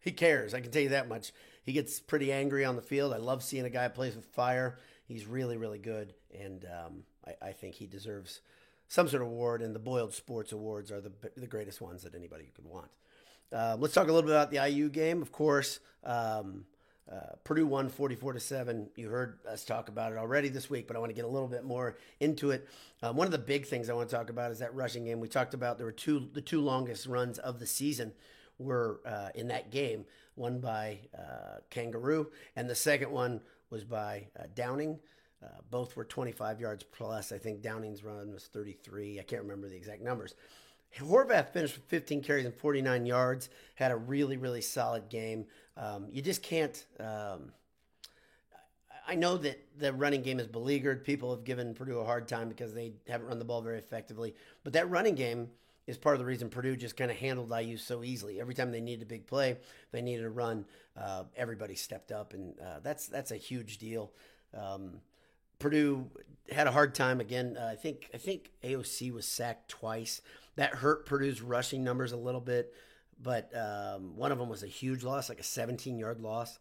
he 0.00 0.12
cares. 0.12 0.54
I 0.54 0.60
can 0.60 0.70
tell 0.70 0.82
you 0.82 0.90
that 0.90 1.08
much. 1.08 1.32
He 1.64 1.72
gets 1.72 2.00
pretty 2.00 2.32
angry 2.32 2.64
on 2.64 2.76
the 2.76 2.82
field. 2.82 3.12
I 3.12 3.18
love 3.18 3.42
seeing 3.42 3.64
a 3.64 3.70
guy 3.70 3.88
plays 3.88 4.16
with 4.16 4.26
fire. 4.26 4.78
He's 5.06 5.26
really 5.26 5.56
really 5.56 5.78
good, 5.78 6.14
and 6.38 6.64
um, 6.64 7.02
I, 7.26 7.48
I, 7.48 7.52
think 7.52 7.74
he 7.74 7.86
deserves 7.86 8.40
some 8.88 9.08
sort 9.08 9.22
of 9.22 9.28
award. 9.28 9.60
And 9.62 9.74
the 9.74 9.80
Boiled 9.80 10.14
Sports 10.14 10.52
Awards 10.52 10.90
are 10.90 11.00
the 11.00 11.12
the 11.36 11.46
greatest 11.46 11.80
ones 11.80 12.02
that 12.02 12.14
anybody 12.14 12.50
could 12.54 12.64
want. 12.64 12.90
Uh, 13.52 13.76
let's 13.78 13.94
talk 13.94 14.08
a 14.08 14.12
little 14.12 14.26
bit 14.28 14.34
about 14.34 14.50
the 14.50 14.66
IU 14.66 14.88
game. 14.88 15.22
Of 15.22 15.30
course, 15.30 15.78
um, 16.04 16.64
uh, 17.14 17.34
Purdue 17.44 17.66
won 17.66 17.88
44 17.88 18.32
to 18.32 18.40
7. 18.40 18.88
You 18.96 19.08
heard 19.08 19.38
us 19.48 19.64
talk 19.64 19.88
about 19.88 20.12
it 20.12 20.18
already 20.18 20.48
this 20.48 20.68
week, 20.68 20.86
but 20.86 20.96
I 20.96 20.98
want 20.98 21.10
to 21.10 21.14
get 21.14 21.24
a 21.24 21.28
little 21.28 21.48
bit 21.48 21.64
more 21.64 21.96
into 22.18 22.50
it. 22.50 22.68
Um, 23.02 23.16
one 23.16 23.26
of 23.26 23.32
the 23.32 23.38
big 23.38 23.66
things 23.66 23.88
I 23.88 23.94
want 23.94 24.08
to 24.08 24.16
talk 24.16 24.30
about 24.30 24.50
is 24.50 24.58
that 24.58 24.74
rushing 24.74 25.04
game. 25.04 25.20
We 25.20 25.28
talked 25.28 25.54
about 25.54 25.76
there 25.76 25.86
were 25.86 25.92
two 25.92 26.28
the 26.32 26.40
two 26.40 26.60
longest 26.60 27.06
runs 27.06 27.38
of 27.38 27.60
the 27.60 27.66
season 27.66 28.12
were 28.58 29.00
uh, 29.06 29.28
in 29.34 29.48
that 29.48 29.70
game. 29.70 30.06
One 30.34 30.58
by 30.58 30.98
uh, 31.16 31.58
King 31.70 31.92
Doerue, 31.92 32.26
and 32.56 32.68
the 32.68 32.74
second 32.74 33.10
one 33.10 33.40
was 33.70 33.84
by 33.84 34.26
uh, 34.38 34.44
Downing. 34.54 34.98
Uh, 35.42 35.48
both 35.70 35.94
were 35.94 36.04
25 36.04 36.60
yards 36.60 36.84
plus. 36.84 37.30
I 37.30 37.38
think 37.38 37.60
Downing's 37.60 38.02
run 38.02 38.32
was 38.32 38.44
33. 38.46 39.20
I 39.20 39.22
can't 39.22 39.42
remember 39.42 39.68
the 39.68 39.76
exact 39.76 40.00
numbers. 40.00 40.34
Horvath 40.98 41.52
finished 41.52 41.76
with 41.76 41.84
15 41.86 42.22
carries 42.22 42.44
and 42.44 42.54
49 42.54 43.06
yards. 43.06 43.48
Had 43.74 43.90
a 43.90 43.96
really, 43.96 44.36
really 44.36 44.60
solid 44.60 45.08
game. 45.08 45.46
Um, 45.76 46.06
you 46.10 46.22
just 46.22 46.42
can't. 46.42 46.84
Um, 47.00 47.52
I 49.06 49.14
know 49.16 49.36
that 49.36 49.60
the 49.78 49.92
running 49.92 50.22
game 50.22 50.40
is 50.40 50.46
beleaguered. 50.46 51.04
People 51.04 51.34
have 51.34 51.44
given 51.44 51.74
Purdue 51.74 51.98
a 51.98 52.04
hard 52.04 52.26
time 52.26 52.48
because 52.48 52.72
they 52.72 52.92
haven't 53.06 53.26
run 53.26 53.38
the 53.38 53.44
ball 53.44 53.60
very 53.60 53.78
effectively. 53.78 54.34
But 54.62 54.72
that 54.74 54.88
running 54.88 55.14
game 55.14 55.50
is 55.86 55.98
part 55.98 56.14
of 56.14 56.20
the 56.20 56.24
reason 56.24 56.48
Purdue 56.48 56.76
just 56.76 56.96
kind 56.96 57.10
of 57.10 57.16
handled 57.16 57.52
IU 57.52 57.76
so 57.76 58.02
easily. 58.02 58.40
Every 58.40 58.54
time 58.54 58.72
they 58.72 58.80
needed 58.80 59.02
a 59.02 59.06
big 59.06 59.26
play, 59.26 59.58
they 59.92 60.00
needed 60.00 60.24
a 60.24 60.30
run. 60.30 60.64
Uh, 60.96 61.24
everybody 61.36 61.74
stepped 61.74 62.12
up, 62.12 62.32
and 62.32 62.58
uh, 62.58 62.80
that's 62.82 63.06
that's 63.06 63.30
a 63.30 63.36
huge 63.36 63.78
deal. 63.78 64.12
Um, 64.56 65.00
Purdue 65.58 66.10
had 66.50 66.66
a 66.66 66.72
hard 66.72 66.94
time 66.94 67.20
again. 67.20 67.56
Uh, 67.58 67.70
I 67.72 67.76
think 67.76 68.10
I 68.14 68.18
think 68.18 68.50
AOC 68.62 69.12
was 69.12 69.26
sacked 69.26 69.68
twice. 69.68 70.20
That 70.56 70.74
hurt 70.74 71.06
Purdue's 71.06 71.42
rushing 71.42 71.82
numbers 71.82 72.12
a 72.12 72.16
little 72.16 72.40
bit, 72.40 72.74
but 73.20 73.50
um, 73.56 74.16
one 74.16 74.32
of 74.32 74.38
them 74.38 74.48
was 74.48 74.62
a 74.62 74.68
huge 74.68 75.02
loss, 75.02 75.28
like 75.28 75.40
a 75.40 75.44
17 75.44 75.98
yard 75.98 76.20
loss. 76.20 76.58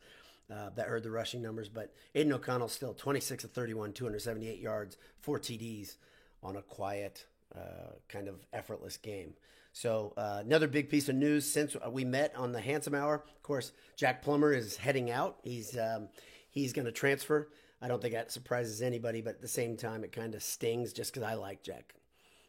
Uh, 0.51 0.69
that 0.75 0.87
hurt 0.87 1.01
the 1.03 1.09
rushing 1.09 1.41
numbers, 1.41 1.69
but 1.69 1.93
Aidan 2.13 2.33
O'Connell 2.33 2.67
still 2.67 2.93
26 2.93 3.45
of 3.45 3.51
31, 3.51 3.93
278 3.93 4.59
yards, 4.59 4.97
four 5.21 5.39
TDs 5.39 5.95
on 6.43 6.57
a 6.57 6.61
quiet, 6.61 7.25
uh, 7.55 7.93
kind 8.09 8.27
of 8.27 8.45
effortless 8.51 8.97
game. 8.97 9.33
So 9.71 10.13
uh, 10.17 10.41
another 10.45 10.67
big 10.67 10.89
piece 10.89 11.09
of 11.09 11.15
news 11.15 11.49
since 11.49 11.75
we 11.89 12.03
met 12.03 12.35
on 12.35 12.51
the 12.51 12.61
Handsome 12.61 12.93
Hour. 12.93 13.15
Of 13.15 13.41
course, 13.41 13.71
Jack 13.95 14.21
Plummer 14.21 14.51
is 14.51 14.77
heading 14.77 15.09
out. 15.09 15.37
He's 15.43 15.77
um, 15.77 16.09
he's 16.51 16.73
going 16.73 16.85
to 16.85 16.91
transfer. 16.91 17.49
I 17.83 17.89
don't 17.89 18.01
think 18.01 18.13
that 18.13 18.31
surprises 18.31 18.81
anybody, 18.81 19.19
but 19.19 19.31
at 19.31 19.41
the 19.41 19.47
same 19.47 19.75
time, 19.75 20.05
it 20.05 20.13
kind 20.13 20.35
of 20.35 20.41
stings 20.41 20.93
just 20.93 21.13
because 21.13 21.27
I 21.27 21.33
like 21.33 21.61
Jack. 21.63 21.93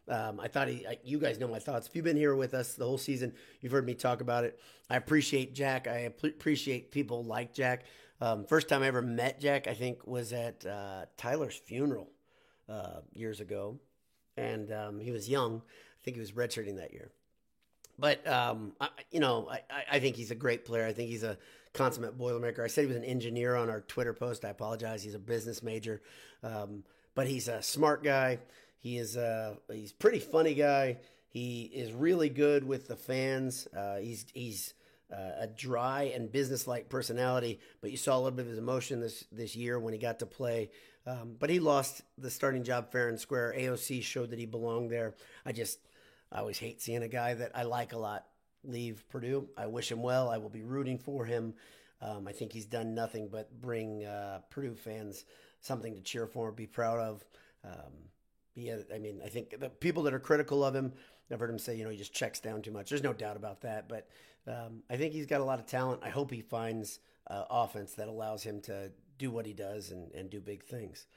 Um, 0.07 0.39
I 0.39 0.47
thought 0.47 0.69
he, 0.69 0.87
I, 0.87 0.97
you 1.03 1.19
guys 1.19 1.39
know 1.39 1.47
my 1.49 1.59
thoughts. 1.59 1.87
If 1.87 1.95
you've 1.95 2.05
been 2.05 2.15
here 2.15 2.35
with 2.35 2.53
us 2.53 2.75
the 2.75 2.85
whole 2.85 2.97
season, 2.97 3.33
you've 3.59 3.73
heard 3.73 3.85
me 3.85 3.95
talk 3.95 4.21
about 4.21 4.45
it. 4.45 4.57
I 4.89 4.95
appreciate 4.95 5.53
Jack. 5.53 5.89
I 5.89 6.09
appreciate 6.23 6.89
people 6.89 7.25
like 7.25 7.53
Jack. 7.53 7.83
Um, 8.21 8.45
first 8.45 8.69
time 8.69 8.81
I 8.81 8.87
ever 8.87 9.01
met 9.01 9.41
Jack, 9.41 9.67
I 9.67 9.73
think, 9.73 10.07
was 10.07 10.31
at 10.31 10.65
uh, 10.65 11.05
Tyler's 11.17 11.55
funeral 11.57 12.09
uh, 12.69 13.01
years 13.11 13.41
ago, 13.41 13.77
and 14.37 14.71
um, 14.71 14.99
he 15.01 15.11
was 15.11 15.27
young. 15.27 15.57
I 15.57 15.99
think 16.05 16.15
he 16.15 16.21
was 16.21 16.31
redshirting 16.31 16.77
that 16.77 16.93
year. 16.93 17.11
But 17.99 18.25
um, 18.25 18.71
I, 18.79 18.87
you 19.11 19.19
know, 19.19 19.49
I, 19.49 19.61
I 19.91 19.99
think 19.99 20.15
he's 20.15 20.31
a 20.31 20.35
great 20.35 20.63
player. 20.63 20.85
I 20.85 20.93
think 20.93 21.09
he's 21.09 21.23
a 21.23 21.37
consummate 21.75 22.17
boilermaker. 22.17 22.63
I 22.63 22.67
said 22.67 22.81
he 22.81 22.87
was 22.87 22.97
an 22.97 23.03
engineer 23.03 23.55
on 23.55 23.69
our 23.69 23.81
Twitter 23.81 24.13
post. 24.13 24.45
I 24.45 24.49
apologize. 24.49 25.03
He's 25.03 25.15
a 25.15 25.19
business 25.19 25.61
major, 25.61 26.01
um, 26.43 26.83
but 27.13 27.27
he's 27.27 27.47
a 27.47 27.61
smart 27.61 28.03
guy. 28.03 28.39
He 28.79 28.97
is 28.97 29.15
a 29.15 29.57
uh, 29.69 29.73
he's 29.73 29.91
pretty 29.91 30.19
funny 30.19 30.53
guy. 30.53 30.97
He 31.27 31.63
is 31.63 31.91
really 31.91 32.29
good 32.29 32.65
with 32.65 32.87
the 32.87 32.95
fans. 32.95 33.67
Uh, 33.75 33.97
he's 33.97 34.25
he's 34.33 34.73
uh, 35.11 35.41
a 35.41 35.47
dry 35.47 36.11
and 36.15 36.31
businesslike 36.31 36.89
personality, 36.89 37.59
but 37.81 37.91
you 37.91 37.97
saw 37.97 38.15
a 38.15 38.19
little 38.19 38.31
bit 38.31 38.43
of 38.43 38.49
his 38.49 38.57
emotion 38.57 39.01
this 39.01 39.25
this 39.31 39.55
year 39.55 39.79
when 39.79 39.93
he 39.93 39.99
got 39.99 40.19
to 40.19 40.25
play. 40.25 40.69
Um, 41.07 41.35
but 41.37 41.49
he 41.49 41.59
lost 41.59 42.01
the 42.17 42.31
starting 42.31 42.63
job 42.63 42.91
fair 42.91 43.09
and 43.09 43.19
square. 43.19 43.53
AOC 43.55 44.01
showed 44.01 44.31
that 44.31 44.39
he 44.39 44.45
belonged 44.45 44.89
there. 44.89 45.13
I 45.45 45.51
just 45.51 45.79
I 46.31 46.39
always 46.39 46.57
hate 46.57 46.81
seeing 46.81 47.03
a 47.03 47.07
guy 47.07 47.33
that 47.35 47.51
I 47.53 47.63
like 47.63 47.93
a 47.93 47.97
lot 47.97 48.25
leave 48.69 49.03
Purdue. 49.09 49.47
I 49.57 49.67
wish 49.67 49.91
him 49.91 50.01
well. 50.01 50.29
I 50.29 50.37
will 50.37 50.49
be 50.49 50.63
rooting 50.63 50.97
for 50.97 51.25
him. 51.25 51.53
Um, 52.01 52.27
I 52.27 52.31
think 52.31 52.51
he's 52.51 52.65
done 52.65 52.93
nothing 52.93 53.29
but 53.31 53.61
bring 53.61 54.05
uh, 54.05 54.41
Purdue 54.49 54.75
fans 54.75 55.25
something 55.61 55.95
to 55.95 56.01
cheer 56.01 56.27
for, 56.27 56.51
be 56.51 56.67
proud 56.67 56.99
of. 56.99 57.25
Um, 57.63 57.93
he 58.53 58.71
I 58.71 58.99
mean, 58.99 59.21
I 59.23 59.29
think 59.29 59.59
the 59.59 59.69
people 59.69 60.03
that 60.03 60.13
are 60.13 60.19
critical 60.19 60.63
of 60.63 60.75
him, 60.75 60.93
I've 61.31 61.39
heard 61.39 61.49
him 61.49 61.59
say, 61.59 61.75
you 61.75 61.83
know, 61.83 61.89
he 61.89 61.97
just 61.97 62.13
checks 62.13 62.39
down 62.39 62.61
too 62.61 62.71
much. 62.71 62.89
There's 62.89 63.03
no 63.03 63.13
doubt 63.13 63.35
about 63.35 63.61
that. 63.61 63.89
But 63.89 64.07
um, 64.47 64.83
I 64.89 64.97
think 64.97 65.13
he's 65.13 65.25
got 65.25 65.41
a 65.41 65.43
lot 65.43 65.59
of 65.59 65.65
talent. 65.65 66.01
I 66.03 66.09
hope 66.09 66.31
he 66.31 66.41
finds 66.41 66.99
uh, 67.27 67.45
offense 67.49 67.93
that 67.93 68.07
allows 68.07 68.43
him 68.43 68.61
to 68.61 68.91
do 69.17 69.31
what 69.31 69.45
he 69.45 69.53
does 69.53 69.91
and, 69.91 70.11
and 70.11 70.29
do 70.29 70.39
big 70.39 70.63
things. 70.63 71.07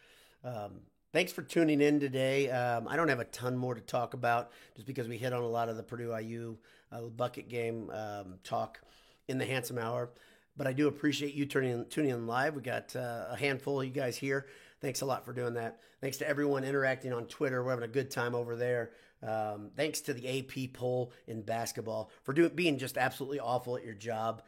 Um, 0.45 0.81
thanks 1.13 1.33
for 1.33 1.43
tuning 1.43 1.81
in 1.81 2.01
today. 2.01 2.51
Um, 2.51 2.87
I 2.89 2.97
don't 2.97 3.09
have 3.09 3.21
a 3.21 3.25
ton 3.25 3.57
more 3.57 3.75
to 3.75 3.81
talk 3.81 4.15
about 4.15 4.51
just 4.75 4.87
because 4.87 5.09
we 5.09 5.17
hit 5.17 5.33
on 5.33 5.43
a 5.43 5.49
lot 5.49 5.69
of 5.69 5.77
the 5.77 5.83
Purdue 5.83 6.17
IU 6.17 6.57
uh, 6.93 7.03
bucket 7.03 7.49
game 7.49 7.91
um, 7.91 8.35
talk 8.45 8.81
in 9.29 9.39
the 9.39 9.45
handsome 9.45 9.79
hour. 9.79 10.11
but 10.57 10.67
I 10.67 10.73
do 10.73 10.89
appreciate 10.89 11.35
you 11.35 11.47
tuning 11.47 11.71
in, 11.71 11.85
tuning 11.87 12.11
in 12.11 12.27
live. 12.27 12.55
We 12.55 12.63
got 12.63 12.95
uh, 12.97 13.27
a 13.31 13.37
handful 13.37 13.81
of 13.81 13.87
you 13.87 13.93
guys 13.93 14.17
here. 14.17 14.47
Thanks 14.81 15.01
a 15.01 15.07
lot 15.07 15.25
for 15.25 15.33
doing 15.33 15.55
that. 15.55 15.81
Thanks 16.01 16.19
to 16.19 16.29
everyone 16.29 16.65
interacting 16.65 17.13
on 17.13 17.27
Twitter. 17.27 17.63
We're 17.63 17.71
having 17.71 17.85
a 17.85 17.93
good 17.93 18.11
time 18.11 18.35
over 18.35 18.57
there. 18.57 18.91
Um, 19.27 19.71
thanks 19.77 20.01
to 20.03 20.15
the 20.15 20.39
AP 20.39 20.73
poll 20.73 21.13
in 21.27 21.43
basketball 21.43 22.11
for 22.23 22.33
doing 22.33 22.53
being 22.55 22.79
just 22.79 22.97
absolutely 22.97 23.41
awful 23.41 23.77
at 23.77 23.85
your 23.85 23.95
job. 23.95 24.43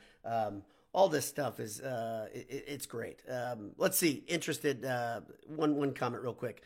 All 0.93 1.09
this 1.09 1.27
stuff 1.27 1.61
is 1.61 1.81
uh, 1.81 2.29
it, 2.35 2.65
it's 2.67 2.87
great. 2.87 3.23
Um, 3.31 3.73
let's 3.77 3.97
see. 3.97 4.25
Interested. 4.27 4.85
Uh, 4.85 5.21
one 5.47 5.77
one 5.77 5.95
comment 5.95 6.23
real 6.23 6.35
quick. 6.35 6.63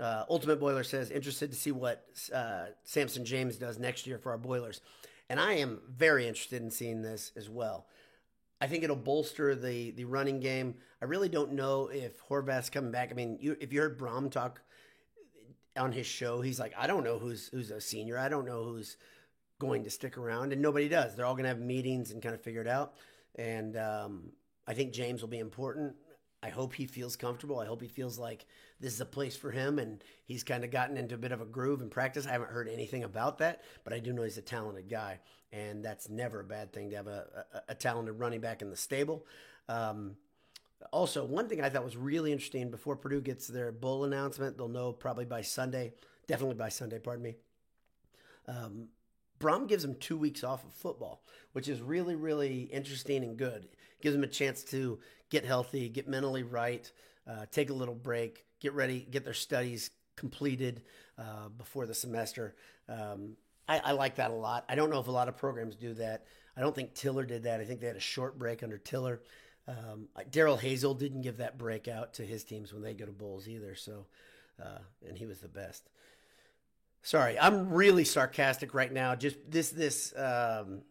Uh, 0.00 0.24
Ultimate 0.28 0.60
Boiler 0.60 0.84
says 0.84 1.10
interested 1.10 1.50
to 1.50 1.56
see 1.56 1.72
what 1.72 2.04
uh, 2.32 2.66
Samson 2.84 3.24
James 3.24 3.56
does 3.56 3.78
next 3.78 4.06
year 4.06 4.18
for 4.18 4.30
our 4.30 4.38
Boilers, 4.38 4.80
and 5.28 5.40
I 5.40 5.54
am 5.54 5.80
very 5.88 6.26
interested 6.26 6.62
in 6.62 6.70
seeing 6.70 7.02
this 7.02 7.32
as 7.36 7.48
well. 7.48 7.86
I 8.60 8.66
think 8.66 8.82
it'll 8.82 8.96
bolster 8.96 9.54
the 9.54 9.92
the 9.92 10.04
running 10.04 10.40
game. 10.40 10.74
I 11.00 11.04
really 11.04 11.28
don't 11.28 11.52
know 11.52 11.88
if 11.88 12.20
Horvath's 12.28 12.70
coming 12.70 12.90
back. 12.90 13.10
I 13.10 13.14
mean, 13.14 13.38
you, 13.40 13.56
if 13.60 13.72
you 13.72 13.80
heard 13.80 13.98
Brohm 13.98 14.30
talk 14.30 14.60
on 15.76 15.92
his 15.92 16.06
show, 16.06 16.40
he's 16.40 16.58
like, 16.58 16.74
I 16.76 16.86
don't 16.86 17.04
know 17.04 17.18
who's 17.18 17.48
who's 17.48 17.70
a 17.70 17.80
senior. 17.80 18.18
I 18.18 18.28
don't 18.28 18.44
know 18.44 18.64
who's 18.64 18.96
going 19.60 19.84
to 19.84 19.90
stick 19.90 20.18
around, 20.18 20.52
and 20.52 20.60
nobody 20.60 20.88
does. 20.88 21.14
They're 21.14 21.26
all 21.26 21.34
going 21.34 21.44
to 21.44 21.50
have 21.50 21.60
meetings 21.60 22.10
and 22.10 22.22
kind 22.22 22.34
of 22.34 22.42
figure 22.42 22.60
it 22.60 22.68
out. 22.68 22.94
And 23.36 23.76
um, 23.76 24.32
I 24.66 24.74
think 24.74 24.92
James 24.92 25.20
will 25.20 25.28
be 25.28 25.38
important. 25.38 25.94
I 26.42 26.50
hope 26.50 26.74
he 26.74 26.86
feels 26.86 27.16
comfortable. 27.16 27.58
I 27.58 27.66
hope 27.66 27.82
he 27.82 27.88
feels 27.88 28.18
like 28.18 28.46
this 28.78 28.92
is 28.92 29.00
a 29.00 29.06
place 29.06 29.36
for 29.36 29.50
him 29.50 29.78
and 29.80 30.02
he's 30.24 30.44
kind 30.44 30.62
of 30.62 30.70
gotten 30.70 30.96
into 30.96 31.16
a 31.16 31.18
bit 31.18 31.32
of 31.32 31.40
a 31.40 31.44
groove 31.44 31.80
in 31.80 31.90
practice. 31.90 32.26
I 32.26 32.32
haven't 32.32 32.50
heard 32.50 32.68
anything 32.68 33.02
about 33.02 33.38
that, 33.38 33.62
but 33.82 33.92
I 33.92 33.98
do 33.98 34.12
know 34.12 34.22
he's 34.22 34.38
a 34.38 34.42
talented 34.42 34.88
guy. 34.88 35.18
And 35.50 35.84
that's 35.84 36.08
never 36.08 36.40
a 36.40 36.44
bad 36.44 36.72
thing 36.72 36.90
to 36.90 36.96
have 36.96 37.08
a, 37.08 37.44
a, 37.52 37.72
a 37.72 37.74
talented 37.74 38.18
running 38.20 38.40
back 38.40 38.62
in 38.62 38.70
the 38.70 38.76
stable. 38.76 39.26
Um, 39.68 40.16
also, 40.92 41.24
one 41.24 41.48
thing 41.48 41.60
I 41.60 41.68
thought 41.70 41.84
was 41.84 41.96
really 41.96 42.30
interesting 42.30 42.70
before 42.70 42.94
Purdue 42.94 43.20
gets 43.20 43.48
their 43.48 43.72
bowl 43.72 44.04
announcement, 44.04 44.56
they'll 44.56 44.68
know 44.68 44.92
probably 44.92 45.24
by 45.24 45.42
Sunday, 45.42 45.92
definitely 46.28 46.54
by 46.54 46.68
Sunday, 46.68 47.00
pardon 47.00 47.24
me. 47.24 47.34
Um, 48.46 48.88
Brohm 49.38 49.68
gives 49.68 49.82
them 49.82 49.94
two 49.94 50.16
weeks 50.16 50.42
off 50.42 50.64
of 50.64 50.72
football, 50.72 51.22
which 51.52 51.68
is 51.68 51.80
really, 51.80 52.16
really 52.16 52.62
interesting 52.62 53.22
and 53.22 53.36
good. 53.36 53.68
Gives 54.00 54.14
them 54.14 54.24
a 54.24 54.28
chance 54.28 54.62
to 54.64 54.98
get 55.30 55.44
healthy, 55.44 55.88
get 55.88 56.08
mentally 56.08 56.42
right, 56.42 56.90
uh, 57.28 57.46
take 57.50 57.70
a 57.70 57.74
little 57.74 57.94
break, 57.94 58.44
get 58.60 58.72
ready, 58.72 59.06
get 59.10 59.24
their 59.24 59.34
studies 59.34 59.90
completed 60.16 60.82
uh, 61.18 61.48
before 61.56 61.86
the 61.86 61.94
semester. 61.94 62.54
Um, 62.88 63.36
I, 63.68 63.78
I, 63.78 63.92
like 63.92 64.16
that 64.16 64.30
a 64.30 64.34
lot. 64.34 64.64
I 64.68 64.74
don't 64.74 64.90
know 64.90 65.00
if 65.00 65.08
a 65.08 65.12
lot 65.12 65.28
of 65.28 65.36
programs 65.36 65.76
do 65.76 65.94
that. 65.94 66.24
I 66.56 66.60
don't 66.60 66.74
think 66.74 66.94
Tiller 66.94 67.24
did 67.24 67.44
that. 67.44 67.60
I 67.60 67.64
think 67.64 67.80
they 67.80 67.86
had 67.86 67.96
a 67.96 68.00
short 68.00 68.38
break 68.38 68.62
under 68.62 68.78
Tiller. 68.78 69.20
Um, 69.68 70.08
Darrell 70.30 70.56
Hazell 70.56 70.98
didn't 70.98 71.20
give 71.20 71.36
that 71.36 71.58
break 71.58 71.86
out 71.86 72.14
to 72.14 72.22
his 72.22 72.42
teams 72.42 72.72
when 72.72 72.82
they 72.82 72.94
go 72.94 73.04
to 73.04 73.12
bowls 73.12 73.46
either. 73.46 73.74
So, 73.74 74.06
uh, 74.60 74.78
and 75.06 75.16
he 75.16 75.26
was 75.26 75.40
the 75.40 75.48
best. 75.48 75.90
Sorry, 77.02 77.38
I'm 77.38 77.70
really 77.70 78.04
sarcastic 78.04 78.74
right 78.74 78.92
now. 78.92 79.14
Just 79.14 79.36
this 79.50 79.70
this 79.70 80.12
um, 80.16 80.82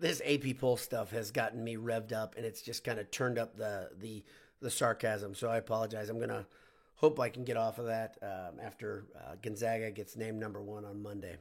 this 0.00 0.20
AP 0.24 0.58
poll 0.58 0.76
stuff 0.76 1.10
has 1.12 1.30
gotten 1.30 1.62
me 1.62 1.76
revved 1.76 2.12
up, 2.12 2.34
and 2.36 2.44
it's 2.44 2.62
just 2.62 2.84
kind 2.84 2.98
of 2.98 3.10
turned 3.10 3.38
up 3.38 3.56
the 3.56 3.90
the 3.98 4.24
the 4.60 4.70
sarcasm. 4.70 5.34
So 5.34 5.48
I 5.48 5.56
apologize. 5.56 6.08
I'm 6.08 6.20
gonna 6.20 6.46
hope 6.96 7.20
I 7.20 7.28
can 7.28 7.44
get 7.44 7.56
off 7.56 7.78
of 7.78 7.86
that 7.86 8.16
um, 8.22 8.60
after 8.62 9.06
uh, 9.16 9.34
Gonzaga 9.42 9.90
gets 9.90 10.16
named 10.16 10.38
number 10.38 10.62
one 10.62 10.84
on 10.84 11.02
Monday. 11.02 11.36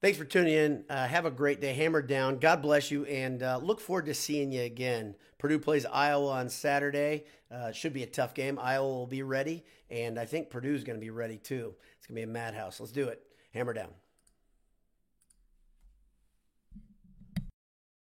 Thanks 0.00 0.16
for 0.16 0.24
tuning 0.24 0.54
in. 0.54 0.84
Uh, 0.88 1.08
have 1.08 1.26
a 1.26 1.30
great 1.30 1.60
day. 1.60 1.72
Hammer 1.72 2.02
down. 2.02 2.38
God 2.38 2.62
bless 2.62 2.88
you, 2.88 3.04
and 3.06 3.42
uh, 3.42 3.58
look 3.60 3.80
forward 3.80 4.06
to 4.06 4.14
seeing 4.14 4.52
you 4.52 4.62
again. 4.62 5.16
Purdue 5.38 5.58
plays 5.58 5.84
Iowa 5.86 6.30
on 6.30 6.48
Saturday. 6.48 7.24
Uh, 7.50 7.72
should 7.72 7.92
be 7.92 8.04
a 8.04 8.06
tough 8.06 8.32
game. 8.32 8.60
Iowa 8.62 8.86
will 8.86 9.08
be 9.08 9.24
ready, 9.24 9.64
and 9.90 10.16
I 10.16 10.24
think 10.24 10.50
Purdue's 10.50 10.84
going 10.84 11.00
to 11.00 11.04
be 11.04 11.10
ready 11.10 11.36
too. 11.36 11.74
It's 11.96 12.06
going 12.06 12.14
to 12.14 12.26
be 12.26 12.30
a 12.30 12.32
madhouse. 12.32 12.78
Let's 12.78 12.92
do 12.92 13.08
it. 13.08 13.20
Hammer 13.52 13.72
down. 13.72 13.88